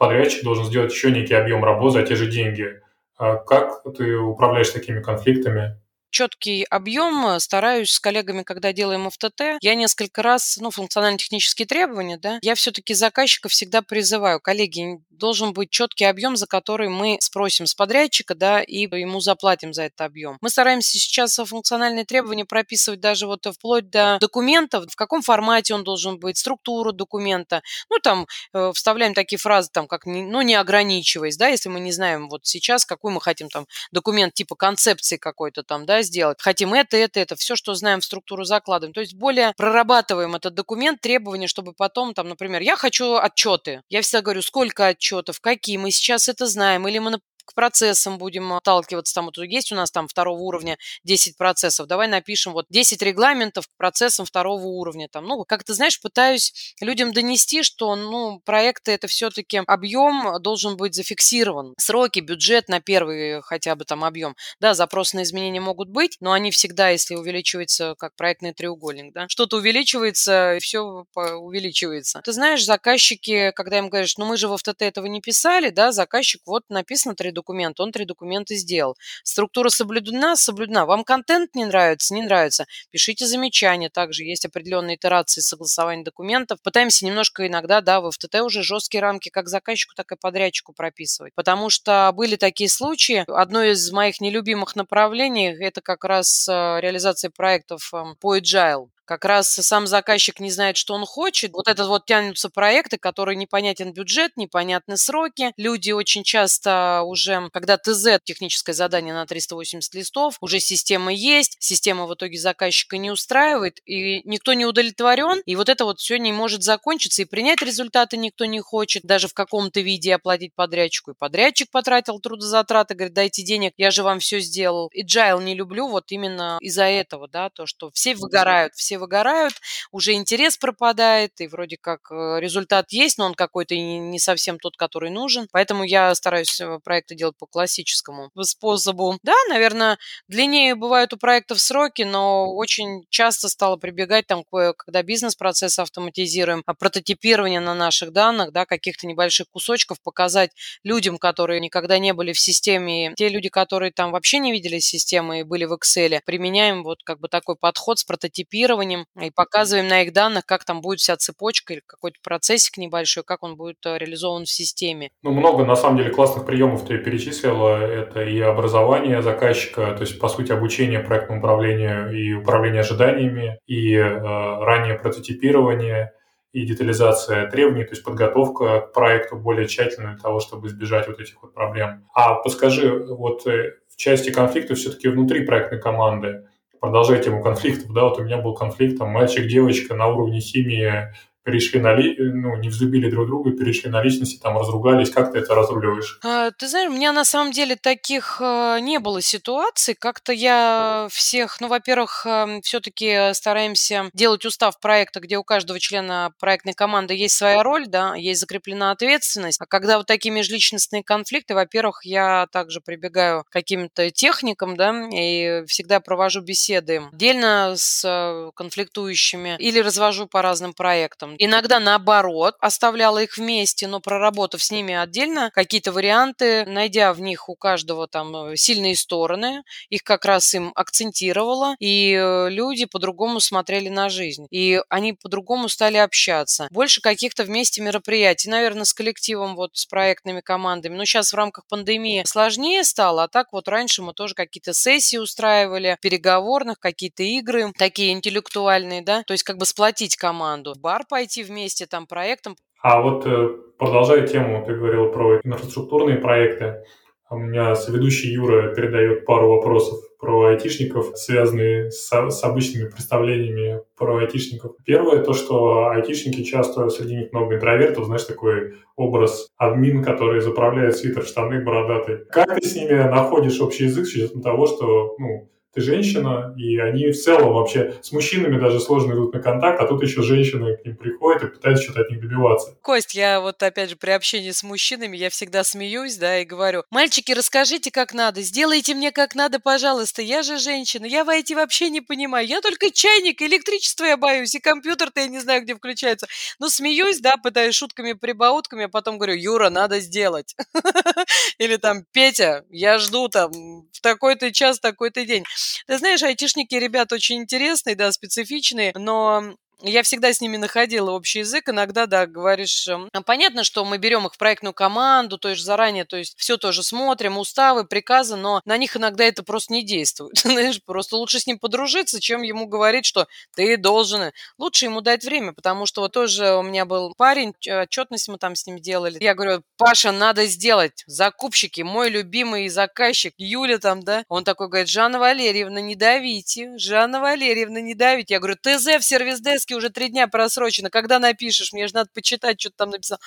подрядчик 0.00 0.42
должен 0.42 0.64
сделать 0.64 0.92
еще 0.92 1.10
некий 1.10 1.34
объем 1.34 1.62
работы 1.62 2.00
за 2.00 2.06
те 2.06 2.16
же 2.16 2.26
деньги. 2.26 2.80
А 3.18 3.36
как 3.36 3.82
ты 3.98 4.16
управляешь 4.16 4.70
такими 4.70 5.02
конфликтами? 5.02 5.78
Четкий 6.10 6.64
объем. 6.64 7.26
Э, 7.26 7.40
стараюсь 7.40 7.90
с 7.90 8.00
коллегами, 8.00 8.42
когда 8.42 8.72
делаем 8.72 9.08
ФТТ, 9.10 9.58
я 9.60 9.74
несколько 9.74 10.22
раз, 10.22 10.58
ну, 10.60 10.70
функционально-технические 10.70 11.66
требования, 11.66 12.18
да, 12.18 12.38
я 12.42 12.54
все-таки 12.54 12.94
заказчика 12.94 13.48
всегда 13.48 13.82
призываю, 13.82 14.40
коллеги, 14.40 15.00
должен 15.10 15.52
быть 15.52 15.70
четкий 15.70 16.04
объем, 16.04 16.36
за 16.36 16.46
который 16.46 16.88
мы 16.88 17.18
спросим 17.20 17.66
с 17.66 17.74
подрядчика, 17.74 18.34
да, 18.34 18.62
и 18.62 18.78
ему 18.78 19.20
заплатим 19.20 19.72
за 19.72 19.84
этот 19.84 20.00
объем. 20.00 20.38
Мы 20.40 20.50
стараемся 20.50 20.98
сейчас 20.98 21.36
функциональные 21.36 22.04
требования 22.04 22.44
прописывать 22.44 23.00
даже 23.00 23.26
вот 23.26 23.46
вплоть 23.54 23.90
до 23.90 24.18
документов, 24.20 24.86
в 24.90 24.96
каком 24.96 25.22
формате 25.22 25.74
он 25.74 25.84
должен 25.84 26.18
быть, 26.18 26.38
структуру 26.38 26.92
документа. 26.92 27.62
Ну, 27.90 27.98
там 27.98 28.26
э, 28.52 28.72
вставляем 28.74 29.14
такие 29.14 29.38
фразы, 29.38 29.68
там, 29.72 29.86
как, 29.86 30.06
ну, 30.06 30.40
не 30.42 30.54
ограничиваясь, 30.54 31.36
да, 31.36 31.48
если 31.48 31.68
мы 31.68 31.80
не 31.80 31.92
знаем 31.92 32.28
вот 32.28 32.46
сейчас, 32.46 32.84
какой 32.84 33.12
мы 33.12 33.20
хотим 33.20 33.48
там 33.48 33.66
документ 33.92 34.34
типа 34.34 34.56
концепции 34.56 35.18
какой-то 35.18 35.62
там, 35.62 35.84
да, 35.86 35.99
сделать. 36.02 36.38
Хотим 36.40 36.74
это, 36.74 36.96
это, 36.96 37.20
это, 37.20 37.36
все, 37.36 37.56
что 37.56 37.74
знаем 37.74 38.00
в 38.00 38.04
структуру 38.04 38.44
закладываем. 38.44 38.92
То 38.92 39.00
есть 39.00 39.14
более 39.14 39.52
прорабатываем 39.56 40.34
этот 40.34 40.54
документ, 40.54 41.00
требования, 41.00 41.46
чтобы 41.46 41.72
потом, 41.72 42.14
там, 42.14 42.28
например, 42.28 42.62
я 42.62 42.76
хочу 42.76 43.16
отчеты. 43.16 43.82
Я 43.88 44.02
всегда 44.02 44.22
говорю, 44.22 44.42
сколько 44.42 44.86
отчетов, 44.86 45.40
какие, 45.40 45.76
мы 45.76 45.90
сейчас 45.90 46.28
это 46.28 46.46
знаем, 46.46 46.86
или 46.88 46.98
мы 46.98 47.20
процессам 47.54 48.18
будем 48.18 48.52
отталкиваться. 48.52 49.14
Там 49.14 49.26
вот 49.26 49.38
есть 49.38 49.72
у 49.72 49.74
нас 49.74 49.90
там 49.90 50.08
второго 50.08 50.40
уровня 50.40 50.78
10 51.04 51.36
процессов. 51.36 51.86
Давай 51.86 52.08
напишем 52.08 52.52
вот 52.52 52.66
10 52.70 53.02
регламентов 53.02 53.66
к 53.66 53.70
процессам 53.76 54.26
второго 54.26 54.66
уровня. 54.66 55.08
Там, 55.10 55.26
ну, 55.26 55.44
как 55.44 55.64
ты 55.64 55.74
знаешь, 55.74 56.00
пытаюсь 56.00 56.74
людям 56.80 57.12
донести, 57.12 57.62
что, 57.62 57.96
ну, 57.96 58.40
проекты 58.44 58.92
это 58.92 59.06
все-таки 59.06 59.62
объем 59.66 60.40
должен 60.40 60.76
быть 60.76 60.94
зафиксирован. 60.94 61.74
Сроки, 61.78 62.20
бюджет 62.20 62.68
на 62.68 62.80
первый 62.80 63.42
хотя 63.42 63.74
бы 63.74 63.84
там 63.84 64.04
объем. 64.04 64.36
Да, 64.60 64.74
запросы 64.74 65.16
на 65.16 65.22
изменения 65.22 65.60
могут 65.60 65.88
быть, 65.88 66.16
но 66.20 66.32
они 66.32 66.50
всегда, 66.50 66.90
если 66.90 67.14
увеличивается, 67.14 67.94
как 67.98 68.14
проектный 68.16 68.52
треугольник, 68.52 69.12
да, 69.12 69.26
что-то 69.28 69.56
увеличивается, 69.56 70.56
и 70.56 70.60
все 70.60 71.04
увеличивается. 71.14 72.20
Ты 72.24 72.32
знаешь, 72.32 72.64
заказчики, 72.64 73.52
когда 73.54 73.78
им 73.78 73.88
говоришь, 73.88 74.16
ну, 74.16 74.26
мы 74.26 74.36
же 74.36 74.48
в 74.48 74.56
ФТТ 74.56 74.82
этого 74.82 75.06
не 75.06 75.20
писали, 75.20 75.70
да, 75.70 75.92
заказчик, 75.92 76.40
вот 76.46 76.62
написано 76.68 77.14
три 77.14 77.30
документ, 77.40 77.80
он 77.80 77.92
три 77.92 78.04
документа 78.04 78.54
сделал. 78.54 78.96
Структура 79.24 79.68
соблюдена, 79.68 80.36
соблюдена. 80.36 80.86
Вам 80.86 81.04
контент 81.04 81.54
не 81.54 81.64
нравится, 81.64 82.14
не 82.14 82.22
нравится. 82.22 82.66
Пишите 82.90 83.26
замечания. 83.26 83.88
Также 83.88 84.24
есть 84.24 84.44
определенные 84.44 84.96
итерации 84.96 85.40
согласования 85.40 86.04
документов. 86.04 86.58
Пытаемся 86.62 87.06
немножко 87.06 87.46
иногда, 87.46 87.80
да, 87.80 88.00
в 88.00 88.10
ФТТ 88.10 88.36
уже 88.42 88.62
жесткие 88.62 89.00
рамки 89.00 89.30
как 89.30 89.48
заказчику, 89.48 89.94
так 89.94 90.12
и 90.12 90.16
подрядчику 90.16 90.72
прописывать. 90.72 91.34
Потому 91.34 91.70
что 91.70 92.12
были 92.14 92.36
такие 92.36 92.68
случаи. 92.68 93.24
Одно 93.26 93.62
из 93.62 93.90
моих 93.90 94.20
нелюбимых 94.20 94.76
направлений– 94.76 95.56
это 95.60 95.80
как 95.80 96.04
раз 96.04 96.48
э, 96.48 96.52
реализация 96.80 97.30
проектов 97.30 97.92
эм, 97.94 98.16
по 98.16 98.36
agile 98.36 98.88
как 99.10 99.24
раз 99.24 99.48
сам 99.50 99.88
заказчик 99.88 100.38
не 100.38 100.52
знает, 100.52 100.76
что 100.76 100.94
он 100.94 101.04
хочет. 101.04 101.50
Вот 101.52 101.66
это 101.66 101.84
вот 101.86 102.06
тянутся 102.06 102.48
проекты, 102.48 102.96
которые 102.96 103.34
непонятен 103.34 103.92
бюджет, 103.92 104.36
непонятны 104.36 104.96
сроки. 104.96 105.52
Люди 105.56 105.90
очень 105.90 106.22
часто 106.22 107.02
уже, 107.04 107.50
когда 107.52 107.76
ТЗ, 107.76 108.20
техническое 108.22 108.72
задание 108.72 109.12
на 109.12 109.26
380 109.26 109.92
листов, 109.94 110.36
уже 110.40 110.60
система 110.60 111.12
есть, 111.12 111.56
система 111.58 112.06
в 112.06 112.14
итоге 112.14 112.38
заказчика 112.38 112.98
не 112.98 113.10
устраивает, 113.10 113.80
и 113.84 114.22
никто 114.28 114.52
не 114.52 114.64
удовлетворен, 114.64 115.42
и 115.44 115.56
вот 115.56 115.68
это 115.68 115.84
вот 115.84 115.98
все 115.98 116.16
не 116.16 116.32
может 116.32 116.62
закончиться, 116.62 117.22
и 117.22 117.24
принять 117.24 117.62
результаты 117.62 118.16
никто 118.16 118.44
не 118.44 118.60
хочет, 118.60 119.02
даже 119.02 119.26
в 119.26 119.34
каком-то 119.34 119.80
виде 119.80 120.14
оплатить 120.14 120.54
подрядчику. 120.54 121.10
И 121.10 121.14
подрядчик 121.18 121.68
потратил 121.72 122.20
трудозатраты, 122.20 122.94
говорит, 122.94 123.14
дайте 123.14 123.42
денег, 123.42 123.72
я 123.76 123.90
же 123.90 124.04
вам 124.04 124.20
все 124.20 124.38
сделал. 124.38 124.88
И 124.92 125.02
Agile 125.04 125.42
не 125.42 125.56
люблю 125.56 125.88
вот 125.88 126.12
именно 126.12 126.58
из-за 126.60 126.84
этого, 126.84 127.26
да, 127.26 127.50
то, 127.50 127.66
что 127.66 127.90
все 127.90 128.14
выгорают, 128.14 128.74
все 128.76 128.99
выгорают, 129.00 129.54
уже 129.90 130.12
интерес 130.12 130.56
пропадает, 130.56 131.40
и 131.40 131.48
вроде 131.48 131.76
как 131.80 132.10
э, 132.12 132.38
результат 132.38 132.92
есть, 132.92 133.18
но 133.18 133.26
он 133.26 133.34
какой-то 133.34 133.74
не 133.76 134.18
совсем 134.18 134.58
тот, 134.58 134.76
который 134.76 135.10
нужен. 135.10 135.48
Поэтому 135.50 135.82
я 135.84 136.14
стараюсь 136.14 136.60
э, 136.60 136.78
проекты 136.84 137.14
делать 137.14 137.36
по 137.36 137.46
классическому 137.46 138.30
способу. 138.42 139.18
Да, 139.22 139.34
наверное, 139.48 139.98
длиннее 140.28 140.74
бывают 140.74 141.12
у 141.12 141.16
проектов 141.16 141.60
сроки, 141.60 142.02
но 142.02 142.54
очень 142.54 143.04
часто 143.08 143.48
стало 143.48 143.76
прибегать 143.76 144.26
там, 144.26 144.44
когда 144.76 145.02
бизнес-процессы 145.02 145.80
автоматизируем, 145.80 146.62
а 146.66 146.74
прототипирование 146.74 147.60
на 147.60 147.74
наших 147.74 148.12
данных, 148.12 148.52
да, 148.52 148.66
каких-то 148.66 149.06
небольших 149.06 149.48
кусочков 149.50 150.00
показать 150.02 150.50
людям, 150.84 151.18
которые 151.18 151.60
никогда 151.60 151.98
не 151.98 152.12
были 152.12 152.32
в 152.32 152.40
системе, 152.40 153.14
те 153.16 153.28
люди, 153.28 153.48
которые 153.48 153.92
там 153.92 154.10
вообще 154.12 154.38
не 154.38 154.52
видели 154.52 154.78
системы 154.78 155.40
и 155.40 155.42
были 155.42 155.64
в 155.64 155.72
Excel, 155.72 156.20
применяем 156.24 156.82
вот 156.82 157.02
как 157.04 157.20
бы 157.20 157.28
такой 157.28 157.56
подход 157.56 157.98
с 157.98 158.04
прототипированием, 158.04 158.89
исследованием 158.90 159.06
и 159.20 159.30
показываем 159.30 159.88
на 159.88 160.02
их 160.02 160.12
данных, 160.12 160.46
как 160.46 160.64
там 160.64 160.80
будет 160.80 161.00
вся 161.00 161.16
цепочка 161.16 161.74
или 161.74 161.82
какой-то 161.86 162.18
процессик 162.22 162.76
небольшой, 162.76 163.24
как 163.24 163.42
он 163.42 163.56
будет 163.56 163.78
э, 163.86 163.98
реализован 163.98 164.44
в 164.44 164.50
системе. 164.50 165.10
Ну, 165.22 165.32
много, 165.32 165.64
на 165.64 165.76
самом 165.76 165.98
деле, 165.98 166.10
классных 166.10 166.46
приемов 166.46 166.86
ты 166.86 166.98
перечислила. 166.98 167.76
Это 167.80 168.22
и 168.22 168.40
образование 168.40 169.22
заказчика, 169.22 169.94
то 169.94 170.02
есть, 170.02 170.18
по 170.18 170.28
сути, 170.28 170.52
обучение 170.52 171.00
проектному 171.00 171.40
управлению 171.40 172.12
и 172.12 172.32
управление 172.32 172.80
ожиданиями, 172.80 173.58
и 173.66 173.94
э, 173.94 174.04
раннее 174.08 174.94
прототипирование, 174.94 176.12
и 176.52 176.66
детализация 176.66 177.48
требований, 177.48 177.84
то 177.84 177.92
есть 177.92 178.02
подготовка 178.02 178.80
к 178.80 178.92
проекту 178.92 179.36
более 179.36 179.68
тщательно 179.68 180.14
для 180.14 180.18
того, 180.18 180.40
чтобы 180.40 180.66
избежать 180.66 181.06
вот 181.06 181.20
этих 181.20 181.40
вот 181.42 181.54
проблем. 181.54 182.04
А 182.12 182.34
подскажи, 182.34 182.90
вот 182.90 183.46
э, 183.46 183.74
в 183.88 183.96
части 183.96 184.30
конфликта 184.30 184.74
все-таки 184.74 185.08
внутри 185.08 185.46
проектной 185.46 185.80
команды, 185.80 186.48
продолжая 186.80 187.22
тему 187.22 187.42
конфликтов, 187.42 187.92
да, 187.92 188.04
вот 188.04 188.18
у 188.18 188.24
меня 188.24 188.38
был 188.38 188.54
конфликт, 188.54 188.98
там, 188.98 189.10
мальчик-девочка 189.10 189.94
на 189.94 190.08
уровне 190.08 190.40
химии 190.40 191.12
перешли 191.50 191.80
на 191.80 191.94
ли, 191.94 192.16
ну, 192.18 192.56
не 192.56 192.68
взлюбили 192.68 193.10
друг 193.10 193.26
друга, 193.26 193.50
перешли 193.50 193.90
на 193.90 194.02
личности, 194.02 194.40
там 194.40 194.56
разругались. 194.56 195.10
Как 195.10 195.32
ты 195.32 195.38
это 195.38 195.54
разруливаешь? 195.54 196.18
А, 196.22 196.50
ты 196.52 196.68
знаешь, 196.68 196.90
у 196.90 196.94
меня 196.94 197.12
на 197.12 197.24
самом 197.24 197.52
деле 197.52 197.76
таких 197.76 198.38
э, 198.40 198.78
не 198.80 198.98
было 198.98 199.20
ситуаций. 199.20 199.94
Как-то 199.98 200.32
я 200.32 201.08
всех, 201.10 201.60
ну, 201.60 201.68
во-первых, 201.68 202.24
эм, 202.26 202.62
все-таки 202.62 203.32
стараемся 203.34 204.10
делать 204.14 204.44
устав 204.44 204.78
проекта, 204.80 205.20
где 205.20 205.38
у 205.38 205.44
каждого 205.44 205.80
члена 205.80 206.32
проектной 206.38 206.74
команды 206.74 207.14
есть 207.14 207.36
своя 207.36 207.62
роль, 207.62 207.86
да, 207.88 208.14
есть 208.14 208.40
закреплена 208.40 208.92
ответственность. 208.92 209.60
А 209.60 209.66
когда 209.66 209.98
вот 209.98 210.06
такие 210.06 210.32
межличностные 210.32 211.02
конфликты, 211.02 211.54
во-первых, 211.54 212.04
я 212.04 212.46
также 212.52 212.80
прибегаю 212.80 213.44
к 213.44 213.48
каким-то 213.48 214.10
техникам, 214.10 214.76
да, 214.76 215.08
и 215.12 215.64
всегда 215.66 216.00
провожу 216.00 216.40
беседы 216.40 217.02
отдельно 217.12 217.74
с 217.76 218.04
э, 218.04 218.50
конфликтующими 218.54 219.56
или 219.58 219.80
развожу 219.80 220.26
по 220.26 220.42
разным 220.42 220.72
проектам. 220.72 221.34
Иногда 221.42 221.80
наоборот, 221.80 222.54
оставляла 222.60 223.22
их 223.22 223.38
вместе, 223.38 223.86
но 223.86 224.00
проработав 224.00 224.62
с 224.62 224.70
ними 224.70 224.92
отдельно 224.92 225.50
какие-то 225.54 225.90
варианты, 225.90 226.66
найдя 226.66 227.14
в 227.14 227.22
них 227.22 227.48
у 227.48 227.56
каждого 227.56 228.06
там 228.06 228.36
э, 228.36 228.56
сильные 228.56 228.94
стороны, 228.94 229.62
их 229.88 230.02
как 230.02 230.26
раз 230.26 230.52
им 230.52 230.70
акцентировала, 230.74 231.76
и 231.78 232.12
э, 232.12 232.50
люди 232.50 232.84
по-другому 232.84 233.40
смотрели 233.40 233.88
на 233.88 234.10
жизнь. 234.10 234.48
И 234.50 234.82
они 234.90 235.14
по-другому 235.14 235.70
стали 235.70 235.96
общаться. 235.96 236.68
Больше 236.70 237.00
каких-то 237.00 237.44
вместе 237.44 237.80
мероприятий, 237.80 238.50
наверное, 238.50 238.84
с 238.84 238.92
коллективом, 238.92 239.56
вот 239.56 239.70
с 239.72 239.86
проектными 239.86 240.42
командами. 240.42 240.94
Но 240.94 241.06
сейчас 241.06 241.32
в 241.32 241.36
рамках 241.36 241.66
пандемии 241.68 242.22
сложнее 242.26 242.84
стало, 242.84 243.22
а 243.22 243.28
так 243.28 243.54
вот 243.54 243.66
раньше 243.66 244.02
мы 244.02 244.12
тоже 244.12 244.34
какие-то 244.34 244.74
сессии 244.74 245.16
устраивали, 245.16 245.96
переговорных, 246.02 246.78
какие-то 246.78 247.22
игры 247.22 247.72
такие 247.78 248.12
интеллектуальные, 248.12 249.00
да, 249.00 249.22
то 249.22 249.32
есть 249.32 249.42
как 249.42 249.56
бы 249.56 249.64
сплотить 249.64 250.16
команду. 250.16 250.74
бар 250.76 251.06
пойти 251.08 251.19
пойти 251.20 251.42
вместе 251.42 251.86
там 251.86 252.06
проектом. 252.06 252.56
А 252.82 253.02
вот 253.02 253.26
э, 253.26 253.48
продолжая 253.78 254.26
тему, 254.26 254.64
ты 254.66 254.74
говорил 254.74 255.12
про 255.12 255.38
инфраструктурные 255.44 256.16
проекты. 256.16 256.82
У 257.28 257.36
меня 257.36 257.74
соведущий 257.74 258.32
Юра 258.32 258.74
передает 258.74 259.26
пару 259.26 259.50
вопросов 259.50 259.98
про 260.18 260.46
айтишников, 260.46 261.16
связанные 261.16 261.90
с, 261.90 262.10
с 262.10 262.42
обычными 262.42 262.88
представлениями 262.88 263.82
про 263.98 264.16
айтишников. 264.16 264.72
Первое, 264.84 265.22
то, 265.22 265.34
что 265.34 265.88
айтишники 265.90 266.42
часто, 266.42 266.88
среди 266.88 267.16
них 267.16 267.32
много 267.32 267.56
интровертов, 267.56 268.06
знаешь, 268.06 268.24
такой 268.24 268.76
образ 268.96 269.48
админ, 269.58 270.02
который 270.02 270.40
заправляет 270.40 270.96
свитер, 270.96 271.24
штаны 271.24 271.62
бородатый. 271.62 272.24
Как 272.30 272.58
ты 272.58 272.66
с 272.66 272.74
ними 272.74 272.94
находишь 272.94 273.60
общий 273.60 273.84
язык 273.84 274.06
с 274.06 274.14
учетом 274.14 274.40
того, 274.40 274.66
что, 274.66 275.16
ну, 275.18 275.50
ты 275.72 275.80
женщина, 275.80 276.54
и 276.56 276.78
они 276.78 277.10
в 277.10 277.16
целом 277.16 277.52
вообще 277.52 277.94
с 278.02 278.10
мужчинами 278.12 278.60
даже 278.60 278.80
сложно 278.80 279.12
идут 279.12 279.34
на 279.34 279.40
контакт, 279.40 279.80
а 279.80 279.86
тут 279.86 280.02
еще 280.02 280.22
женщины 280.22 280.76
к 280.76 280.84
ним 280.84 280.96
приходят 280.96 281.44
и 281.44 281.46
пытаются 281.46 281.84
что-то 281.84 282.00
от 282.00 282.10
них 282.10 282.20
добиваться. 282.20 282.76
Кость, 282.82 283.14
я 283.14 283.40
вот 283.40 283.62
опять 283.62 283.90
же 283.90 283.96
при 283.96 284.10
общении 284.10 284.50
с 284.50 284.62
мужчинами, 284.62 285.16
я 285.16 285.30
всегда 285.30 285.62
смеюсь, 285.62 286.16
да, 286.16 286.40
и 286.40 286.44
говорю, 286.44 286.82
мальчики, 286.90 287.32
расскажите, 287.32 287.90
как 287.90 288.14
надо, 288.14 288.42
сделайте 288.42 288.94
мне 288.94 289.12
как 289.12 289.34
надо, 289.34 289.60
пожалуйста, 289.60 290.22
я 290.22 290.42
же 290.42 290.58
женщина, 290.58 291.06
я 291.06 291.24
в 291.24 291.28
IT 291.28 291.54
вообще 291.54 291.90
не 291.90 292.00
понимаю, 292.00 292.46
я 292.46 292.60
только 292.60 292.90
чайник, 292.90 293.40
электричество 293.40 294.04
я 294.04 294.16
боюсь, 294.16 294.54
и 294.54 294.60
компьютер-то 294.60 295.20
я 295.20 295.28
не 295.28 295.38
знаю, 295.38 295.62
где 295.62 295.74
включается. 295.74 296.26
Ну, 296.58 296.68
смеюсь, 296.68 297.20
да, 297.20 297.36
пытаюсь 297.36 297.74
шутками, 297.74 298.14
прибаутками, 298.14 298.84
а 298.84 298.88
потом 298.88 299.18
говорю, 299.18 299.34
Юра, 299.34 299.70
надо 299.70 300.00
сделать. 300.00 300.56
Или 301.58 301.76
там, 301.76 302.04
Петя, 302.12 302.64
я 302.70 302.98
жду 302.98 303.28
там 303.28 303.52
в 303.92 304.00
такой-то 304.02 304.52
час, 304.52 304.80
такой-то 304.80 305.24
день. 305.24 305.44
Ты 305.86 305.98
знаешь, 305.98 306.22
айтишники 306.22 306.74
ребята 306.74 307.14
очень 307.14 307.38
интересные, 307.38 307.96
да, 307.96 308.12
специфичные, 308.12 308.92
но 308.94 309.56
я 309.82 310.02
всегда 310.02 310.32
с 310.32 310.40
ними 310.40 310.56
находила 310.56 311.10
общий 311.10 311.40
язык. 311.40 311.68
Иногда, 311.68 312.06
да, 312.06 312.26
говоришь, 312.26 312.86
эм, 312.88 313.08
понятно, 313.24 313.64
что 313.64 313.84
мы 313.84 313.98
берем 313.98 314.26
их 314.26 314.34
в 314.34 314.38
проектную 314.38 314.74
команду, 314.74 315.38
то 315.38 315.48
есть 315.48 315.62
заранее, 315.62 316.04
то 316.04 316.16
есть 316.16 316.34
все 316.36 316.56
тоже 316.56 316.82
смотрим, 316.82 317.38
уставы, 317.38 317.84
приказы, 317.84 318.36
но 318.36 318.60
на 318.64 318.76
них 318.76 318.96
иногда 318.96 319.24
это 319.24 319.42
просто 319.42 319.72
не 319.72 319.84
действует. 319.84 320.38
Знаешь, 320.44 320.82
просто 320.84 321.16
лучше 321.16 321.40
с 321.40 321.46
ним 321.46 321.58
подружиться, 321.58 322.20
чем 322.20 322.42
ему 322.42 322.66
говорить, 322.66 323.06
что 323.06 323.26
ты 323.54 323.76
должен. 323.76 324.32
Лучше 324.58 324.86
ему 324.86 325.00
дать 325.00 325.24
время, 325.24 325.52
потому 325.52 325.86
что 325.86 326.02
вот 326.02 326.12
тоже 326.12 326.54
у 326.54 326.62
меня 326.62 326.84
был 326.84 327.14
парень, 327.16 327.54
отчетность 327.66 328.28
мы 328.28 328.38
там 328.38 328.54
с 328.54 328.66
ним 328.66 328.78
делали. 328.78 329.18
Я 329.20 329.34
говорю, 329.34 329.62
Паша, 329.76 330.12
надо 330.12 330.46
сделать. 330.46 331.04
Закупщики, 331.06 331.82
мой 331.82 332.10
любимый 332.10 332.68
заказчик, 332.68 333.34
Юля 333.38 333.78
там, 333.78 334.02
да. 334.02 334.24
Он 334.28 334.44
такой 334.44 334.68
говорит, 334.68 334.88
Жанна 334.88 335.18
Валерьевна, 335.18 335.80
не 335.80 335.94
давите. 335.94 336.76
Жанна 336.78 337.20
Валерьевна, 337.20 337.80
не 337.80 337.94
давите. 337.94 338.34
Я 338.34 338.40
говорю, 338.40 338.56
ТЗ 338.56 338.86
в 338.98 339.02
сервис-деске 339.02 339.69
списке 339.70 339.74
уже 339.76 339.90
три 339.90 340.08
дня 340.08 340.26
просрочено. 340.28 340.90
Когда 340.90 341.18
напишешь? 341.18 341.72
Мне 341.72 341.86
же 341.86 341.94
надо 341.94 342.10
почитать, 342.14 342.60
что 342.60 342.70
ты 342.70 342.76
там 342.76 342.90
написал. 342.90 343.18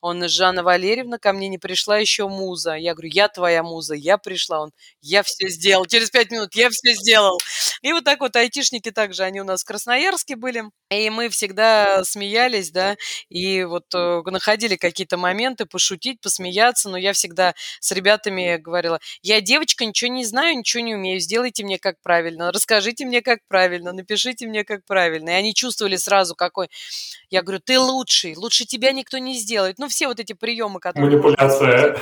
Он, 0.00 0.28
Жанна 0.28 0.62
Валерьевна, 0.62 1.18
ко 1.18 1.32
мне 1.32 1.48
не 1.48 1.58
пришла 1.58 1.98
еще 1.98 2.28
муза. 2.28 2.74
Я 2.74 2.94
говорю, 2.94 3.10
я 3.12 3.28
твоя 3.28 3.62
муза, 3.62 3.94
я 3.94 4.18
пришла. 4.18 4.62
Он, 4.62 4.72
я 5.00 5.22
все 5.22 5.48
сделал. 5.48 5.86
Через 5.86 6.10
пять 6.10 6.30
минут 6.30 6.54
я 6.54 6.70
все 6.70 6.94
сделал. 6.94 7.38
И 7.82 7.92
вот 7.92 8.04
так 8.04 8.20
вот 8.20 8.36
айтишники 8.36 8.90
также, 8.90 9.22
они 9.24 9.40
у 9.40 9.44
нас 9.44 9.62
в 9.62 9.66
Красноярске 9.66 10.36
были. 10.36 10.64
И 10.90 11.10
мы 11.10 11.28
всегда 11.30 12.04
смеялись, 12.04 12.70
да, 12.70 12.96
и 13.30 13.64
вот 13.64 13.84
э, 13.94 14.22
находили 14.26 14.76
какие-то 14.76 15.16
моменты 15.16 15.64
пошутить, 15.64 16.20
посмеяться, 16.20 16.90
но 16.90 16.98
я 16.98 17.14
всегда 17.14 17.54
с 17.80 17.92
ребятами 17.92 18.58
говорила, 18.58 19.00
я 19.22 19.40
девочка, 19.40 19.86
ничего 19.86 20.12
не 20.12 20.26
знаю, 20.26 20.58
ничего 20.58 20.82
не 20.82 20.94
умею, 20.94 21.18
сделайте 21.18 21.64
мне 21.64 21.78
как 21.78 21.96
правильно, 22.02 22.52
расскажите 22.52 23.06
мне 23.06 23.22
как 23.22 23.38
правильно, 23.48 23.92
напишите 23.92 24.46
мне 24.46 24.64
как 24.64 24.84
правильно. 24.84 25.30
И 25.30 25.32
они 25.32 25.54
чувствовали 25.54 25.91
сразу 25.96 26.34
какой... 26.34 26.68
Я 27.30 27.42
говорю, 27.42 27.60
ты 27.60 27.78
лучший, 27.78 28.36
лучше 28.36 28.64
тебя 28.64 28.92
никто 28.92 29.18
не 29.18 29.38
сделает. 29.38 29.78
Ну, 29.78 29.88
все 29.88 30.08
вот 30.08 30.20
эти 30.20 30.32
приемы, 30.32 30.80
которые... 30.80 31.10
Манипуляция. 31.10 31.98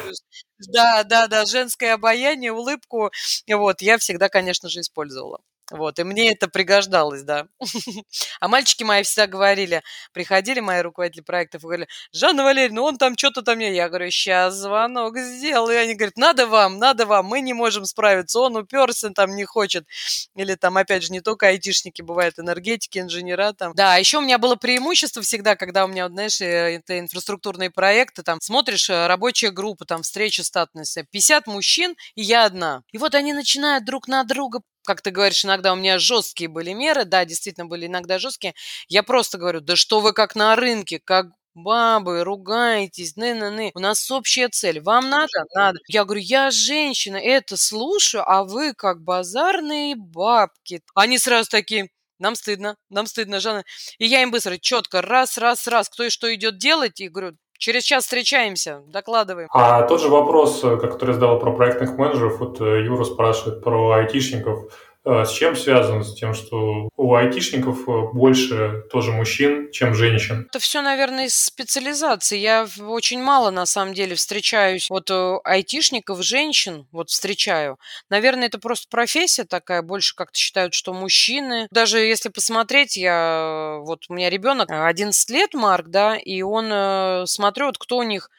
Да, 0.59 1.05
да, 1.05 1.26
да, 1.26 1.46
женское 1.46 1.94
обаяние, 1.94 2.53
улыбку, 2.53 3.11
вот, 3.48 3.81
я 3.81 3.98
всегда, 3.98 4.29
конечно 4.29 4.68
же, 4.68 4.81
использовала. 4.81 5.40
Вот, 5.70 5.98
и 5.98 6.04
мне 6.04 6.33
это 6.33 6.48
пригождалось, 6.48 7.22
да. 7.22 7.46
А 8.40 8.48
мальчики 8.48 8.83
мои 8.83 9.02
всегда 9.02 9.26
говорили, 9.26 9.83
приходили 10.12 10.61
мои 10.61 10.80
руководители 10.80 11.22
проектов 11.22 11.62
и 11.62 11.66
говорили, 11.66 11.88
Жанна 12.12 12.44
Валерьевна, 12.44 12.83
он 12.83 12.98
там 12.98 13.16
что-то 13.16 13.42
там... 13.42 13.59
Я 13.61 13.88
говорю, 13.88 14.11
сейчас 14.11 14.54
звонок 14.54 15.18
сделаю. 15.18 15.76
И 15.76 15.80
они 15.80 15.94
говорят, 15.94 16.16
надо 16.16 16.46
вам, 16.46 16.78
надо 16.78 17.06
вам, 17.06 17.26
мы 17.26 17.40
не 17.40 17.52
можем 17.52 17.85
справиться, 17.85 18.40
он 18.40 18.56
уперся, 18.56 19.11
там 19.11 19.37
не 19.37 19.44
хочет. 19.44 19.87
Или 20.35 20.54
там, 20.54 20.76
опять 20.76 21.04
же, 21.04 21.12
не 21.12 21.20
только 21.20 21.48
айтишники, 21.48 22.02
бывают 22.02 22.38
энергетики, 22.38 22.98
инженера 22.98 23.52
там. 23.52 23.74
Да, 23.74 23.96
еще 23.96 24.18
у 24.18 24.22
меня 24.22 24.38
было 24.38 24.56
преимущество 24.56 25.22
всегда, 25.22 25.56
когда 25.56 25.85
у 25.85 25.88
меня, 25.88 26.09
знаешь, 26.09 26.40
э, 26.40 26.76
это 26.76 26.98
инфраструктурные 26.98 27.70
проекты, 27.70 28.22
там, 28.22 28.40
смотришь, 28.40 28.88
э, 28.90 29.06
рабочая 29.06 29.50
группа, 29.50 29.85
там, 29.85 30.02
встреча 30.02 30.42
статуса, 30.42 31.04
50 31.11 31.46
мужчин, 31.46 31.94
и 32.14 32.22
я 32.22 32.44
одна. 32.44 32.83
И 32.92 32.98
вот 32.98 33.14
они 33.14 33.33
начинают 33.33 33.85
друг 33.85 34.09
на 34.09 34.24
друга 34.24 34.61
как 34.85 35.03
ты 35.03 35.11
говоришь, 35.11 35.45
иногда 35.45 35.73
у 35.73 35.77
меня 35.77 35.99
жесткие 35.99 36.49
были 36.49 36.73
меры, 36.73 37.05
да, 37.05 37.25
действительно 37.25 37.66
были 37.66 37.87
иногда 37.87 38.19
жесткие. 38.19 38.55
Я 38.88 39.03
просто 39.03 39.38
говорю, 39.38 39.61
да 39.61 39.77
что 39.77 40.01
вы 40.01 40.12
как 40.12 40.35
на 40.35 40.57
рынке, 40.57 41.01
как 41.03 41.27
бабы, 41.55 42.25
ругаетесь, 42.25 43.16
ны-ны-ны. 43.16 43.73
У 43.75 43.81
нас 43.81 44.11
общая 44.11 44.49
цель. 44.49 44.81
Вам 44.81 45.11
надо? 45.11 45.45
Надо. 45.55 45.79
Я 45.88 46.05
говорю, 46.05 46.23
я 46.23 46.51
женщина, 46.51 47.16
это 47.16 47.57
слушаю, 47.57 48.25
а 48.27 48.45
вы 48.45 48.73
как 48.75 49.03
базарные 49.03 49.95
бабки. 49.97 50.83
Они 50.95 51.19
сразу 51.19 51.51
такие, 51.51 51.88
нам 52.19 52.35
стыдно, 52.35 52.77
нам 52.90 53.07
стыдно, 53.07 53.40
Жанна. 53.40 53.64
И 53.99 54.07
я 54.07 54.23
им 54.23 54.31
быстро, 54.31 54.59
четко, 54.59 55.03
раз, 55.03 55.38
раз, 55.38 55.66
раз, 55.66 55.88
кто 55.88 56.05
и 56.05 56.11
что 56.11 56.33
идет 56.35 56.59
делать, 56.59 57.01
и 57.01 57.09
говорю, 57.09 57.37
Через 57.61 57.85
час 57.85 58.05
встречаемся, 58.05 58.83
докладываем. 58.87 59.46
А 59.53 59.83
тот 59.83 60.01
же 60.01 60.09
вопрос, 60.09 60.64
э, 60.64 60.79
который 60.79 61.12
задал 61.12 61.38
про 61.38 61.53
проектных 61.53 61.99
менеджеров, 61.99 62.40
вот 62.40 62.59
э, 62.59 62.83
Юра 62.87 63.05
спрашивает 63.05 63.62
про 63.62 63.90
айтишников. 63.90 64.73
Э, 65.04 65.24
с 65.24 65.32
чем 65.32 65.56
связано? 65.56 66.04
С 66.04 66.14
тем, 66.14 66.34
что 66.34 66.88
у 66.96 67.14
айтишников 67.14 67.88
э, 67.88 68.12
больше 68.12 68.82
тоже 68.90 69.12
мужчин, 69.12 69.70
чем 69.70 69.94
женщин? 69.94 70.46
Это 70.50 70.58
все, 70.58 70.82
наверное, 70.82 71.26
из 71.26 71.34
специализации. 71.34 72.38
Я 72.38 72.66
очень 72.80 73.22
мало, 73.22 73.50
на 73.50 73.66
самом 73.66 73.94
деле, 73.94 74.14
встречаюсь 74.14 74.90
вот 74.90 75.10
э, 75.10 75.38
айтишников, 75.44 76.22
женщин, 76.22 76.86
вот 76.92 77.10
встречаю. 77.10 77.78
Наверное, 78.10 78.48
это 78.48 78.58
просто 78.58 78.88
профессия 78.90 79.44
такая, 79.44 79.82
больше 79.82 80.14
как-то 80.14 80.38
считают, 80.38 80.74
что 80.74 80.92
мужчины. 80.92 81.66
Даже 81.70 81.98
если 81.98 82.28
посмотреть, 82.28 82.96
я, 82.96 83.78
вот 83.80 84.04
у 84.08 84.14
меня 84.14 84.28
ребенок 84.28 84.68
11 84.70 85.30
лет, 85.30 85.54
Марк, 85.54 85.88
да, 85.88 86.16
и 86.16 86.42
он, 86.42 87.26
смотрю, 87.26 87.66
вот 87.66 87.78
кто 87.78 87.98
у 87.98 88.02
них 88.02 88.30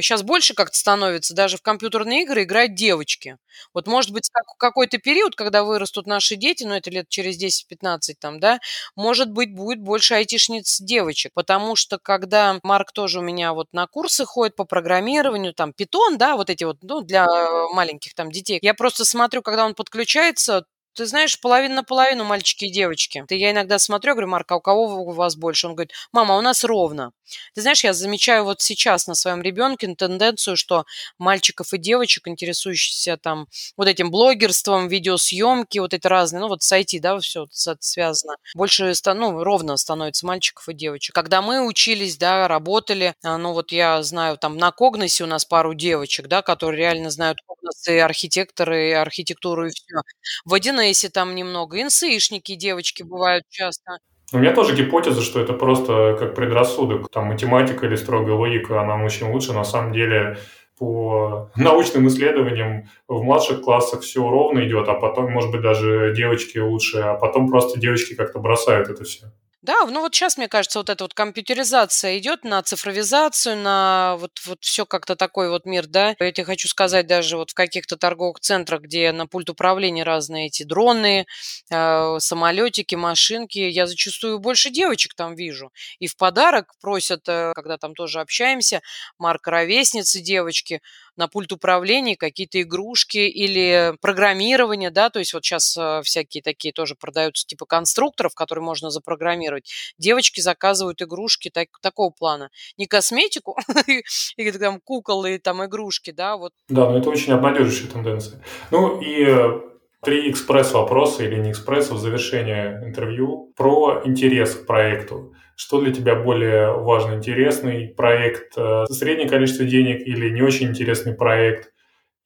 сейчас 0.00 0.22
а, 0.22 0.24
больше 0.24 0.54
как-то 0.54 0.76
становится, 0.78 1.34
даже 1.34 1.56
в 1.56 1.62
компьютерные 1.62 2.22
игры 2.22 2.44
играют 2.44 2.74
девочки. 2.74 3.36
Вот 3.74 3.86
может 3.86 4.10
быть 4.12 4.28
как, 4.32 4.44
какой-то 4.58 4.98
период, 4.98 5.36
когда 5.36 5.64
вырастут 5.64 6.06
наши 6.06 6.36
дети, 6.36 6.64
ну 6.64 6.74
это 6.74 6.90
лет 6.90 7.08
через 7.08 7.36
10-15 7.36 8.18
там, 8.20 8.40
да, 8.40 8.60
может 8.96 9.30
быть 9.30 9.54
будет 9.54 9.80
больше 9.80 10.14
айтишниц 10.14 10.80
девочек, 10.80 11.32
потому 11.34 11.76
что 11.76 11.98
когда 11.98 12.58
Марк 12.62 12.92
тоже 12.92 13.20
у 13.20 13.22
меня 13.22 13.52
вот 13.52 13.68
на 13.72 13.86
курсы 13.86 14.24
ходит 14.24 14.56
по 14.56 14.64
программированию, 14.64 15.54
там 15.54 15.72
питон, 15.72 16.18
да, 16.18 16.36
вот 16.36 16.50
эти 16.50 16.64
вот, 16.64 16.78
ну 16.82 17.00
для 17.02 17.26
маленьких 17.74 18.14
там 18.14 18.30
детей, 18.30 18.58
я 18.62 18.74
просто 18.74 19.04
смотрю, 19.04 19.42
когда 19.42 19.64
он 19.66 19.74
подключается, 19.74 20.64
Ты 20.96 21.06
знаешь, 21.06 21.40
половина 21.40 21.76
на 21.76 21.82
половину 21.82 22.22
мальчики 22.24 22.66
и 22.66 22.70
девочки. 22.72 23.24
Ты 23.26 23.34
я 23.36 23.50
иногда 23.50 23.78
смотрю, 23.80 24.12
говорю: 24.12 24.28
"Марк, 24.28 24.52
а 24.52 24.56
у 24.56 24.60
кого 24.60 24.84
у 25.02 25.10
вас 25.10 25.34
больше?" 25.36 25.66
Он 25.66 25.74
говорит: 25.74 25.92
"Мама, 26.12 26.34
а 26.36 26.38
у 26.38 26.40
нас 26.40 26.62
ровно". 26.64 27.10
Ты 27.54 27.62
знаешь, 27.62 27.84
я 27.84 27.92
замечаю 27.92 28.44
вот 28.44 28.60
сейчас 28.60 29.06
на 29.06 29.14
своем 29.14 29.42
ребенке 29.42 29.94
тенденцию, 29.94 30.56
что 30.56 30.84
мальчиков 31.18 31.72
и 31.72 31.78
девочек, 31.78 32.28
интересующихся 32.28 33.16
там 33.16 33.46
вот 33.76 33.88
этим 33.88 34.10
блогерством, 34.10 34.88
видеосъемки, 34.88 35.78
вот 35.78 35.94
эти 35.94 36.06
разные, 36.06 36.40
ну 36.40 36.48
вот 36.48 36.62
с 36.62 36.72
IT, 36.72 37.00
да, 37.00 37.18
все 37.20 37.46
связано. 37.50 38.36
Больше, 38.54 38.92
ну, 39.14 39.42
ровно 39.44 39.76
становится 39.76 40.26
мальчиков 40.26 40.68
и 40.68 40.74
девочек. 40.74 41.14
Когда 41.14 41.42
мы 41.42 41.66
учились, 41.66 42.16
да, 42.16 42.48
работали, 42.48 43.14
а, 43.22 43.38
ну 43.38 43.52
вот 43.52 43.72
я 43.72 44.02
знаю, 44.02 44.36
там 44.38 44.56
на 44.56 44.70
Когносе 44.72 45.24
у 45.24 45.26
нас 45.26 45.44
пару 45.44 45.74
девочек, 45.74 46.26
да, 46.28 46.42
которые 46.42 46.78
реально 46.78 47.10
знают 47.10 47.38
Когнос 47.46 47.86
и 47.88 47.96
архитекторы, 47.98 48.88
и 48.90 48.92
архитектуру, 48.92 49.66
и 49.68 49.70
все. 49.70 49.96
В 50.44 50.54
1 50.54 50.78
Эйсе 50.80 51.08
там 51.08 51.34
немного, 51.34 51.80
инсышники 51.80 52.54
девочки 52.54 53.02
бывают 53.02 53.44
часто. 53.50 53.98
У 54.32 54.38
меня 54.38 54.52
тоже 54.52 54.74
гипотеза, 54.74 55.22
что 55.22 55.40
это 55.40 55.52
просто 55.52 56.16
как 56.18 56.34
предрассудок. 56.34 57.08
Там 57.10 57.26
математика 57.26 57.86
или 57.86 57.94
строгая 57.94 58.34
логика, 58.34 58.80
она 58.80 59.02
очень 59.04 59.30
лучше. 59.30 59.52
На 59.52 59.64
самом 59.64 59.92
деле 59.92 60.38
по 60.78 61.50
научным 61.56 62.08
исследованиям 62.08 62.88
в 63.06 63.22
младших 63.22 63.62
классах 63.62 64.00
все 64.00 64.28
ровно 64.28 64.66
идет, 64.66 64.88
а 64.88 64.94
потом, 64.94 65.30
может 65.30 65.50
быть, 65.50 65.62
даже 65.62 66.12
девочки 66.16 66.58
лучше, 66.58 66.98
а 66.98 67.14
потом 67.14 67.48
просто 67.48 67.78
девочки 67.78 68.14
как-то 68.14 68.38
бросают 68.40 68.88
это 68.88 69.04
все. 69.04 69.26
Да, 69.64 69.86
ну 69.86 70.00
вот 70.00 70.14
сейчас, 70.14 70.36
мне 70.36 70.46
кажется, 70.46 70.78
вот 70.78 70.90
эта 70.90 71.04
вот 71.04 71.14
компьютеризация 71.14 72.18
идет 72.18 72.44
на 72.44 72.60
цифровизацию, 72.62 73.56
на 73.56 74.16
вот, 74.18 74.32
вот 74.44 74.58
все 74.62 74.84
как-то 74.84 75.16
такой 75.16 75.48
вот 75.48 75.64
мир, 75.64 75.86
да. 75.86 76.14
Я 76.20 76.32
тебе 76.32 76.44
хочу 76.44 76.68
сказать, 76.68 77.06
даже 77.06 77.38
вот 77.38 77.52
в 77.52 77.54
каких-то 77.54 77.96
торговых 77.96 78.40
центрах, 78.40 78.82
где 78.82 79.10
на 79.12 79.26
пульт 79.26 79.48
управления 79.48 80.02
разные 80.02 80.48
эти 80.48 80.64
дроны, 80.64 81.24
э, 81.70 82.16
самолетики, 82.18 82.94
машинки, 82.94 83.58
я 83.58 83.86
зачастую 83.86 84.38
больше 84.38 84.68
девочек 84.68 85.14
там 85.14 85.34
вижу. 85.34 85.72
И 85.98 86.08
в 86.08 86.16
подарок 86.18 86.74
просят, 86.82 87.26
э, 87.26 87.52
когда 87.54 87.78
там 87.78 87.94
тоже 87.94 88.20
общаемся, 88.20 88.82
марка 89.18 89.50
ровесницы 89.50 90.20
девочки, 90.20 90.82
на 91.16 91.28
пульт 91.28 91.52
управления 91.52 92.16
какие-то 92.16 92.60
игрушки 92.62 93.18
или 93.18 93.94
программирование, 94.00 94.90
да, 94.90 95.10
то 95.10 95.18
есть 95.18 95.34
вот 95.34 95.44
сейчас 95.44 95.76
э, 95.76 96.00
всякие 96.02 96.42
такие 96.42 96.72
тоже 96.72 96.94
продаются 96.94 97.46
типа 97.46 97.66
конструкторов, 97.66 98.34
которые 98.34 98.64
можно 98.64 98.90
запрограммировать. 98.90 99.70
Девочки 99.98 100.40
заказывают 100.40 101.02
игрушки 101.02 101.50
так, 101.50 101.68
такого 101.80 102.10
плана. 102.10 102.50
Не 102.76 102.86
косметику, 102.86 103.56
или 104.36 104.58
там 104.58 104.80
кукол 104.80 105.24
и 105.26 105.38
там 105.38 105.64
игрушки, 105.64 106.10
да, 106.10 106.36
вот. 106.36 106.52
Да, 106.68 106.90
но 106.90 106.98
это 106.98 107.10
очень 107.10 107.32
обнадеживающая 107.32 107.88
тенденция. 107.88 108.42
Ну 108.70 109.00
и 109.00 109.24
э, 109.24 109.60
три 110.02 110.30
экспресс-вопроса 110.30 111.24
или 111.24 111.36
не 111.36 111.50
экспресса 111.50 111.94
в 111.94 111.98
завершение 111.98 112.82
интервью 112.84 113.52
про 113.56 114.02
интерес 114.04 114.54
к 114.54 114.66
проекту. 114.66 115.34
Что 115.56 115.80
для 115.80 115.92
тебя 115.92 116.16
более 116.16 116.72
важно, 116.72 117.14
интересный 117.14 117.88
проект, 117.88 118.54
э, 118.56 118.86
среднее 118.90 119.28
количество 119.28 119.64
денег 119.64 120.06
или 120.06 120.30
не 120.30 120.42
очень 120.42 120.68
интересный 120.68 121.14
проект? 121.14 121.73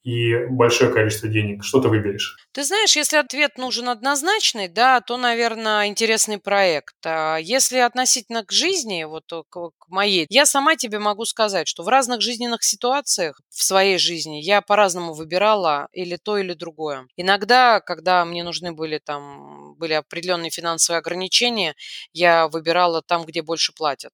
И 0.03 0.37
большое 0.47 0.93
количество 0.93 1.29
денег. 1.29 1.65
Что 1.65 1.81
ты 1.81 1.89
выберешь? 1.89 2.37
Ты 2.53 2.65
знаешь, 2.65 2.97
если 2.97 3.17
ответ 3.19 3.59
нужен 3.59 3.89
однозначный, 3.89 4.69
да, 4.69 5.01
то, 5.01 5.17
наверное, 5.17 5.87
интересный 5.87 6.39
проект. 6.39 6.95
А 7.05 7.37
если 7.37 7.79
относительно 7.79 8.45
к 8.45 8.51
жизни, 8.53 9.05
вот 9.05 9.25
к, 9.51 9.71
к 9.79 9.89
моей, 9.89 10.27
я 10.31 10.47
сама 10.47 10.77
тебе 10.77 10.99
могу 10.99 11.25
сказать, 11.25 11.69
что 11.69 11.83
в 11.85 11.89
разных 11.89 12.21
жизненных 12.23 12.65
ситуациях 12.65 13.41
в 13.51 13.63
своей 13.63 13.99
жизни 13.99 14.41
я 14.41 14.63
по-разному 14.63 15.13
выбирала 15.15 15.89
или 15.93 16.17
то, 16.17 16.39
или 16.39 16.55
другое. 16.55 17.07
Иногда, 17.17 17.81
когда 17.81 18.25
мне 18.25 18.43
нужны 18.43 18.73
были 18.73 18.99
там 18.99 19.75
были 19.77 19.93
определенные 19.93 20.51
финансовые 20.51 20.99
ограничения, 20.99 21.75
я 22.13 22.49
выбирала 22.49 23.03
там, 23.03 23.25
где 23.25 23.43
больше 23.43 23.73
платят. 23.73 24.13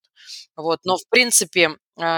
Вот. 0.56 0.80
Но, 0.84 0.96
в 0.96 1.08
принципе, 1.08 1.70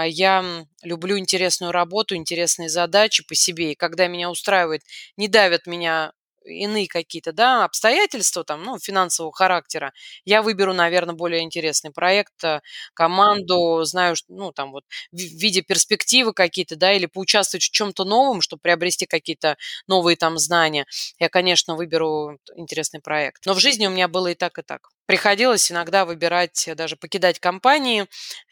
я 0.05 0.65
люблю 0.83 1.17
интересную 1.17 1.71
работу, 1.71 2.15
интересные 2.15 2.69
задачи 2.69 3.23
по 3.27 3.35
себе. 3.35 3.71
И 3.73 3.75
когда 3.75 4.07
меня 4.07 4.29
устраивает, 4.31 4.81
не 5.17 5.27
давят 5.27 5.67
меня 5.67 6.11
иные 6.47 6.87
какие-то, 6.87 7.31
да, 7.31 7.65
обстоятельства 7.65 8.43
там, 8.43 8.63
ну, 8.63 8.79
финансового 8.79 9.33
характера, 9.33 9.93
я 10.25 10.41
выберу, 10.41 10.73
наверное, 10.73 11.15
более 11.15 11.41
интересный 11.41 11.91
проект, 11.91 12.43
э, 12.43 12.61
команду, 12.93 13.83
знаю, 13.83 14.15
ну, 14.27 14.51
там 14.51 14.71
вот 14.71 14.83
в 15.11 15.17
виде 15.17 15.61
перспективы 15.61 16.33
какие-то, 16.33 16.75
да, 16.75 16.93
или 16.93 17.05
поучаствовать 17.05 17.63
в 17.63 17.71
чем-то 17.71 18.05
новом, 18.05 18.41
чтобы 18.41 18.61
приобрести 18.61 19.05
какие-то 19.05 19.57
новые 19.87 20.15
там 20.15 20.37
знания, 20.37 20.85
я, 21.19 21.29
конечно, 21.29 21.75
выберу 21.75 22.39
интересный 22.55 22.99
проект. 22.99 23.45
Но 23.45 23.53
в 23.53 23.59
жизни 23.59 23.87
у 23.87 23.91
меня 23.91 24.07
было 24.07 24.27
и 24.27 24.35
так, 24.35 24.57
и 24.59 24.61
так. 24.61 24.89
Приходилось 25.07 25.71
иногда 25.71 26.03
выбирать, 26.03 26.69
даже 26.75 26.97
покидать 26.97 27.39
компании, 27.39 28.07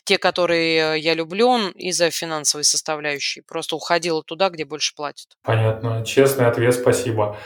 те, 0.05 0.17
которые 0.17 0.99
я 0.99 1.13
люблю, 1.13 1.69
из-за 1.71 2.12
финансовой 2.12 2.63
составляющей. 2.63 3.41
Просто 3.41 3.75
уходила 3.75 4.23
туда, 4.23 4.49
где 4.49 4.63
больше 4.63 4.95
платят. 4.95 5.36
Понятно. 5.43 6.05
Честный 6.05 6.47
ответ, 6.47 6.73
спасибо. 6.73 7.38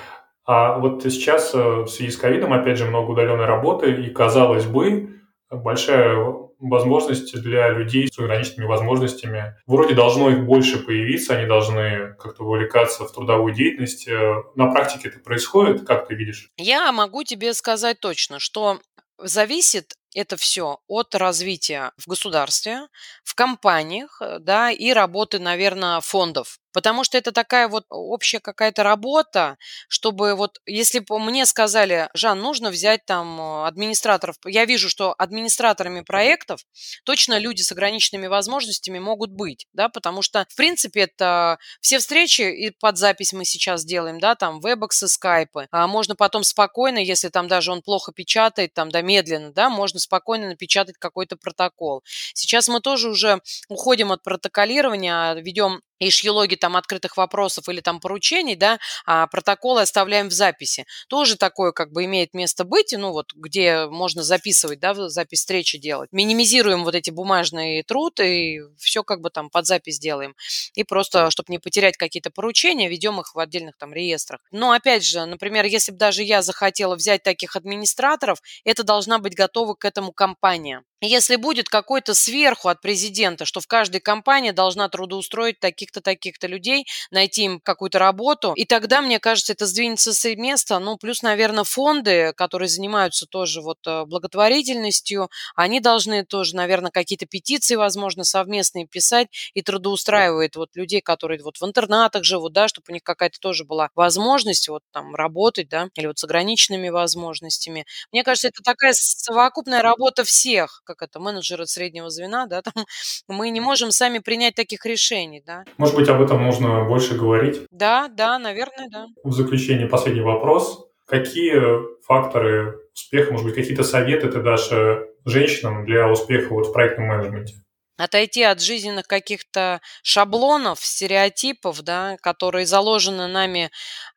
А 0.51 0.79
вот 0.79 1.03
сейчас 1.03 1.53
э, 1.53 1.59
в 1.59 1.87
связи 1.89 2.09
с 2.09 2.17
ковидом, 2.17 2.53
опять 2.53 2.75
же, 2.75 2.85
много 2.85 3.11
удаленной 3.11 3.45
работы, 3.45 3.91
и, 3.91 4.09
казалось 4.09 4.65
бы, 4.65 5.21
большая 5.51 6.17
возможность 6.57 7.39
для 7.39 7.69
людей 7.69 8.07
с 8.11 8.17
ограниченными 8.17 8.67
возможностями. 8.67 9.53
Вроде 9.67 9.93
должно 9.93 10.31
их 10.31 10.47
больше 10.47 10.83
появиться, 10.83 11.35
они 11.35 11.45
должны 11.45 12.15
как-то 12.17 12.45
увлекаться 12.45 13.05
в 13.05 13.11
трудовую 13.11 13.53
деятельность. 13.53 14.07
Э, 14.07 14.41
на 14.55 14.71
практике 14.71 15.09
это 15.09 15.19
происходит, 15.19 15.85
как 15.85 16.07
ты 16.07 16.15
видишь? 16.15 16.49
Я 16.57 16.91
могу 16.91 17.23
тебе 17.23 17.53
сказать 17.53 17.99
точно, 17.99 18.39
что 18.39 18.79
зависит 19.19 19.93
это 20.15 20.35
все 20.35 20.79
от 20.87 21.13
развития 21.13 21.91
в 21.97 22.07
государстве, 22.07 22.87
в 23.23 23.35
компаниях, 23.35 24.19
э, 24.21 24.39
да, 24.39 24.71
и 24.71 24.91
работы, 24.93 25.37
наверное, 25.37 25.99
фондов. 26.01 26.57
Потому 26.71 27.03
что 27.03 27.17
это 27.17 27.31
такая 27.31 27.67
вот 27.67 27.85
общая 27.89 28.39
какая-то 28.39 28.83
работа, 28.83 29.57
чтобы 29.87 30.35
вот, 30.35 30.59
если 30.65 30.99
бы 30.99 31.19
мне 31.19 31.45
сказали, 31.45 32.09
Жан, 32.13 32.39
нужно 32.39 32.69
взять 32.69 33.05
там 33.05 33.39
э, 33.39 33.67
администраторов, 33.67 34.35
я 34.45 34.65
вижу, 34.65 34.89
что 34.89 35.15
администраторами 35.17 36.01
проектов 36.01 36.61
точно 37.03 37.39
люди 37.39 37.61
с 37.61 37.71
ограниченными 37.71 38.27
возможностями 38.27 38.99
могут 38.99 39.31
быть, 39.31 39.67
да, 39.73 39.89
потому 39.89 40.21
что, 40.21 40.45
в 40.49 40.55
принципе, 40.55 41.01
это 41.01 41.57
все 41.81 41.99
встречи 41.99 42.41
и 42.41 42.71
под 42.71 42.97
запись 42.97 43.33
мы 43.33 43.45
сейчас 43.45 43.83
делаем, 43.83 44.19
да, 44.19 44.35
там, 44.35 44.59
вебоксы, 44.59 45.07
скайпы, 45.07 45.67
а 45.71 45.87
можно 45.87 46.15
потом 46.15 46.43
спокойно, 46.43 46.99
если 46.99 47.29
там 47.29 47.47
даже 47.47 47.71
он 47.71 47.81
плохо 47.81 48.11
печатает, 48.11 48.73
там, 48.73 48.89
да, 48.89 49.01
медленно, 49.01 49.51
да, 49.51 49.69
можно 49.69 49.99
спокойно 49.99 50.47
напечатать 50.47 50.97
какой-то 50.97 51.35
протокол. 51.35 52.03
Сейчас 52.33 52.67
мы 52.67 52.81
тоже 52.81 53.09
уже 53.09 53.41
уходим 53.69 54.11
от 54.11 54.23
протоколирования, 54.23 55.33
ведем 55.35 55.81
эшьелоги 55.99 56.55
там 56.55 56.75
открытых 56.75 57.17
вопросов 57.17 57.69
или 57.69 57.81
там 57.81 57.99
поручений, 57.99 58.55
да, 58.55 58.79
а 59.05 59.27
протоколы 59.27 59.81
оставляем 59.81 60.29
в 60.29 60.33
записи. 60.33 60.85
Тоже 61.07 61.35
такое 61.37 61.71
как 61.71 61.91
бы 61.91 62.05
имеет 62.05 62.33
место 62.33 62.63
быть, 62.63 62.93
ну 62.97 63.11
вот 63.11 63.33
где 63.35 63.87
можно 63.87 64.23
записывать, 64.23 64.79
да, 64.79 64.93
запись 65.09 65.39
встречи 65.39 65.77
делать. 65.77 66.09
Минимизируем 66.11 66.83
вот 66.83 66.95
эти 66.95 67.09
бумажные 67.09 67.83
труд 67.83 68.19
и 68.19 68.59
все 68.77 69.03
как 69.03 69.21
бы 69.21 69.29
там 69.29 69.49
под 69.49 69.65
запись 69.65 69.99
делаем. 69.99 70.35
И 70.73 70.83
просто, 70.83 71.29
чтобы 71.31 71.51
не 71.51 71.59
потерять 71.59 71.97
какие-то 71.97 72.31
поручения, 72.31 72.89
ведем 72.89 73.19
их 73.19 73.35
в 73.35 73.39
отдельных 73.39 73.77
там 73.77 73.93
реестрах. 73.93 74.41
Но 74.51 74.71
опять 74.71 75.05
же, 75.05 75.25
например, 75.25 75.65
если 75.65 75.91
бы 75.91 75.97
даже 75.97 76.23
я 76.23 76.41
захотела 76.41 76.95
взять 76.95 77.23
таких 77.23 77.55
администраторов, 77.55 78.39
это 78.63 78.83
должна 78.83 79.19
быть 79.19 79.35
готова 79.35 79.73
к 79.75 79.85
этому 79.85 80.11
компания. 80.11 80.83
Если 81.01 81.37
будет 81.37 81.69
какой-то 81.69 82.13
сверху 82.13 82.67
от 82.67 82.81
президента, 82.81 83.45
что 83.45 83.61
в 83.61 83.67
каждой 83.67 84.01
компании 84.01 84.51
должна 84.51 84.89
трудоустроить 84.89 85.59
таких-то, 85.59 86.01
таких-то 86.01 86.47
людей, 86.47 86.85
найти 87.09 87.43
им 87.45 87.59
какую-то 87.61 87.99
работу, 87.99 88.51
и 88.53 88.65
тогда, 88.65 89.01
мне 89.01 89.19
кажется, 89.19 89.53
это 89.53 89.65
сдвинется 89.65 90.13
с 90.13 90.35
места. 90.35 90.77
Ну, 90.79 90.97
плюс, 90.97 91.21
наверное, 91.21 91.63
фонды, 91.63 92.33
которые 92.35 92.67
занимаются 92.67 93.25
тоже 93.27 93.61
вот 93.61 93.77
э, 93.87 94.03
благотворительностью, 94.05 95.29
они 95.55 95.79
должны 95.79 96.25
тоже, 96.25 96.55
наверное, 96.55 96.91
какие-то 96.91 97.25
петиции, 97.25 97.75
возможно, 97.75 98.25
совместные 98.25 98.85
писать 98.85 99.29
и 99.53 99.61
трудоустраивают 99.61 100.55
вот 100.57 100.69
людей, 100.75 101.01
которые 101.01 101.41
вот 101.43 101.57
в 101.57 101.63
интернатах 101.65 102.23
живут, 102.25 102.51
да, 102.53 102.67
чтобы 102.67 102.85
у 102.89 102.93
них 102.93 103.03
какая-то 103.03 103.39
тоже 103.39 103.63
была 103.63 103.89
возможность 103.95 104.67
вот 104.67 104.83
там 104.91 105.15
работать, 105.15 105.69
да, 105.69 105.87
или 105.95 106.07
вот 106.07 106.19
с 106.19 106.23
ограниченными 106.25 106.89
возможностями. 106.89 107.85
Мне 108.11 108.23
кажется, 108.23 108.49
это 108.49 108.61
такая 108.63 108.93
совокупная 108.93 109.81
работа 109.81 110.23
всех, 110.23 110.81
как 110.89 111.03
это, 111.03 111.19
менеджеры 111.19 111.67
среднего 111.67 112.09
звена, 112.09 112.47
да, 112.47 112.61
там, 112.63 112.85
мы 113.27 113.51
не 113.51 113.59
можем 113.59 113.91
сами 113.91 114.19
принять 114.19 114.55
таких 114.55 114.85
решений, 114.85 115.43
да. 115.45 115.63
Может 115.77 115.95
быть, 115.95 116.09
об 116.09 116.21
этом 116.21 116.43
нужно 116.43 116.85
больше 116.85 117.15
говорить? 117.15 117.61
Да, 117.69 118.07
да, 118.07 118.39
наверное, 118.39 118.87
да. 118.89 119.05
В 119.23 119.31
заключение 119.31 119.87
последний 119.87 120.21
вопрос. 120.21 120.87
Какие 121.05 122.01
факторы 122.03 122.79
успеха, 122.93 123.31
может 123.31 123.45
быть, 123.45 123.55
какие-то 123.55 123.83
советы 123.83 124.29
ты 124.29 124.41
дашь 124.41 124.71
э, 124.71 125.05
женщинам 125.25 125.85
для 125.85 126.07
успеха 126.07 126.53
вот 126.53 126.67
в 126.67 126.73
проектном 126.73 127.07
менеджменте? 127.07 127.55
отойти 127.99 128.43
от 128.43 128.61
жизненных 128.61 129.07
каких-то 129.07 129.81
шаблонов, 130.03 130.79
стереотипов, 130.79 131.81
да, 131.81 132.15
которые 132.21 132.65
заложены 132.65 133.27
нами, 133.27 133.71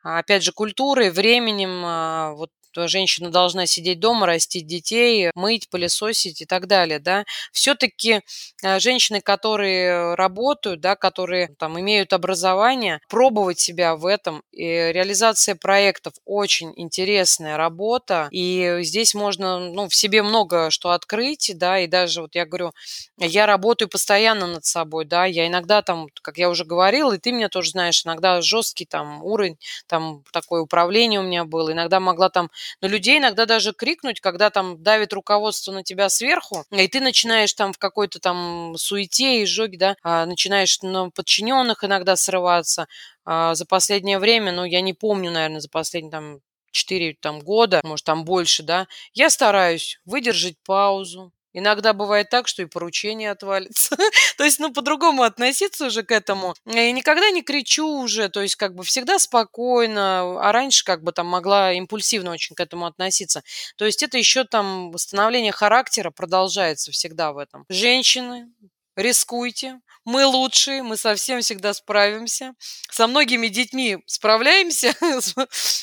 опять 0.04 0.44
же, 0.44 0.52
культурой, 0.52 1.10
временем, 1.10 1.82
а, 1.84 2.32
вот 2.76 2.90
женщина 2.90 3.30
должна 3.30 3.66
сидеть 3.66 4.00
дома, 4.00 4.26
растить 4.26 4.66
детей, 4.66 5.30
мыть, 5.34 5.68
пылесосить 5.70 6.40
и 6.42 6.46
так 6.46 6.66
далее, 6.66 6.98
да. 6.98 7.24
Все-таки 7.52 8.20
э, 8.62 8.78
женщины, 8.80 9.20
которые 9.20 10.14
работают, 10.14 10.80
да, 10.80 10.96
которые 10.96 11.48
там 11.58 11.78
имеют 11.78 12.12
образование, 12.12 13.00
пробовать 13.08 13.58
себя 13.60 13.96
в 13.96 14.06
этом. 14.06 14.42
И 14.52 14.64
реализация 14.64 15.54
проектов 15.54 16.14
очень 16.24 16.72
интересная 16.76 17.56
работа, 17.56 18.28
и 18.30 18.78
здесь 18.82 19.14
можно, 19.14 19.58
ну, 19.58 19.88
в 19.88 19.94
себе 19.94 20.22
много 20.22 20.70
что 20.70 20.90
открыть, 20.90 21.50
да, 21.56 21.78
и 21.80 21.86
даже 21.86 22.22
вот 22.22 22.34
я 22.34 22.46
говорю, 22.46 22.72
я 23.18 23.46
работаю 23.46 23.88
постоянно 23.88 24.46
над 24.46 24.64
собой, 24.64 25.04
да, 25.04 25.24
я 25.26 25.46
иногда 25.46 25.82
там, 25.82 26.08
как 26.22 26.38
я 26.38 26.48
уже 26.48 26.64
говорила, 26.64 27.12
и 27.14 27.18
ты 27.18 27.32
меня 27.32 27.48
тоже 27.48 27.70
знаешь, 27.70 28.04
иногда 28.04 28.40
жесткий 28.42 28.84
там 28.86 29.22
уровень, 29.22 29.58
там 29.86 30.24
такое 30.32 30.60
управление 30.62 31.20
у 31.20 31.24
меня 31.24 31.44
было, 31.44 31.72
иногда 31.72 32.00
могла 32.00 32.30
там 32.30 32.50
на 32.80 32.86
людей 32.86 33.18
иногда 33.18 33.46
даже 33.46 33.72
крикнуть, 33.72 34.20
когда 34.20 34.50
там 34.50 34.82
давит 34.82 35.12
руководство 35.12 35.72
на 35.72 35.82
тебя 35.82 36.08
сверху, 36.08 36.64
и 36.70 36.88
ты 36.88 37.00
начинаешь 37.00 37.52
там 37.54 37.72
в 37.72 37.78
какой-то 37.78 38.18
там 38.20 38.74
суете 38.76 39.42
и 39.42 39.46
жоге, 39.46 39.78
да, 39.78 39.96
а, 40.02 40.26
начинаешь 40.26 40.80
на 40.82 41.10
подчиненных 41.10 41.84
иногда 41.84 42.16
срываться. 42.16 42.86
А, 43.24 43.54
за 43.54 43.66
последнее 43.66 44.18
время, 44.18 44.52
ну, 44.52 44.64
я 44.64 44.80
не 44.80 44.94
помню, 44.94 45.30
наверное, 45.30 45.60
за 45.60 45.68
последние 45.68 46.10
там 46.12 46.38
4 46.72 47.16
там, 47.20 47.40
года, 47.40 47.80
может, 47.84 48.04
там 48.06 48.24
больше, 48.24 48.62
да, 48.62 48.86
я 49.14 49.30
стараюсь 49.30 50.00
выдержать 50.04 50.56
паузу, 50.64 51.32
Иногда 51.52 51.92
бывает 51.92 52.30
так, 52.30 52.48
что 52.48 52.62
и 52.62 52.66
поручение 52.66 53.30
отвалится. 53.30 53.96
то 54.36 54.44
есть, 54.44 54.58
ну, 54.58 54.72
по-другому 54.72 55.22
относиться 55.22 55.86
уже 55.86 56.02
к 56.02 56.10
этому. 56.10 56.54
И 56.66 56.92
никогда 56.92 57.30
не 57.30 57.42
кричу 57.42 57.86
уже, 57.86 58.28
то 58.28 58.40
есть, 58.40 58.56
как 58.56 58.74
бы 58.74 58.84
всегда 58.84 59.18
спокойно, 59.18 60.40
а 60.40 60.52
раньше 60.52 60.84
как 60.84 61.02
бы 61.02 61.12
там 61.12 61.26
могла 61.26 61.72
импульсивно 61.72 62.30
очень 62.32 62.56
к 62.56 62.60
этому 62.60 62.86
относиться. 62.86 63.42
То 63.76 63.84
есть, 63.84 64.02
это 64.02 64.18
еще 64.18 64.44
там 64.44 64.90
восстановление 64.92 65.52
характера 65.52 66.10
продолжается 66.10 66.90
всегда 66.92 67.32
в 67.32 67.38
этом. 67.38 67.64
Женщины, 67.68 68.48
рискуйте, 68.96 69.80
мы 70.04 70.26
лучшие, 70.26 70.82
мы 70.82 70.96
со 70.96 71.14
всем 71.14 71.40
всегда 71.40 71.74
справимся. 71.74 72.54
Со 72.90 73.06
многими 73.06 73.48
детьми 73.48 73.98
справляемся, 74.06 74.92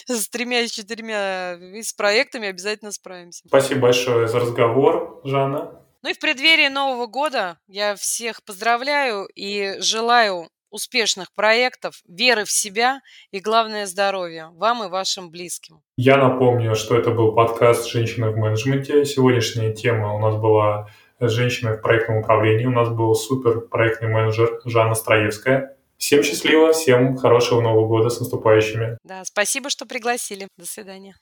с 0.08 0.30
тремя, 0.30 0.68
с 0.68 0.72
четырьмя, 0.72 1.54
и 1.54 1.82
с 1.82 1.94
проектами 1.94 2.48
обязательно 2.48 2.92
справимся. 2.92 3.44
Спасибо 3.48 3.82
большое 3.82 4.28
за 4.28 4.40
разговор, 4.40 5.22
Жанна. 5.24 5.80
Ну 6.02 6.10
и 6.10 6.14
в 6.14 6.20
преддверии 6.20 6.70
Нового 6.70 7.08
года 7.08 7.60
я 7.68 7.96
всех 7.96 8.44
поздравляю 8.44 9.28
и 9.36 9.76
желаю 9.80 10.50
успешных 10.72 11.34
проектов, 11.34 12.02
веры 12.08 12.46
в 12.46 12.52
себя 12.52 13.02
и, 13.32 13.40
главное, 13.40 13.86
здоровья 13.86 14.50
вам 14.56 14.84
и 14.84 14.90
вашим 14.90 15.32
близким. 15.32 15.82
Я 15.98 16.18
напомню, 16.18 16.76
что 16.76 16.98
это 16.98 17.12
был 17.12 17.34
подкаст 17.34 17.90
«Женщины 17.90 18.30
в 18.30 18.38
менеджменте». 18.38 19.04
Сегодняшняя 19.06 19.74
тема 19.74 20.14
у 20.14 20.20
нас 20.20 20.36
была 20.36 20.88
с 21.20 21.32
женщиной 21.32 21.78
в 21.78 21.82
проектном 21.82 22.18
управлении. 22.18 22.66
У 22.66 22.72
нас 22.72 22.90
был 22.90 23.14
супер 23.16 23.62
проектный 23.62 24.10
менеджер 24.10 24.60
Жанна 24.66 24.96
Строевская. 24.96 25.76
Всем 25.98 26.24
счастливо, 26.24 26.72
всем 26.72 27.18
хорошего 27.18 27.60
Нового 27.60 27.88
года 27.88 28.10
с 28.10 28.20
наступающими. 28.20 28.98
Да, 29.04 29.24
спасибо, 29.26 29.70
что 29.70 29.86
пригласили. 29.86 30.48
До 30.58 30.66
свидания. 30.66 31.16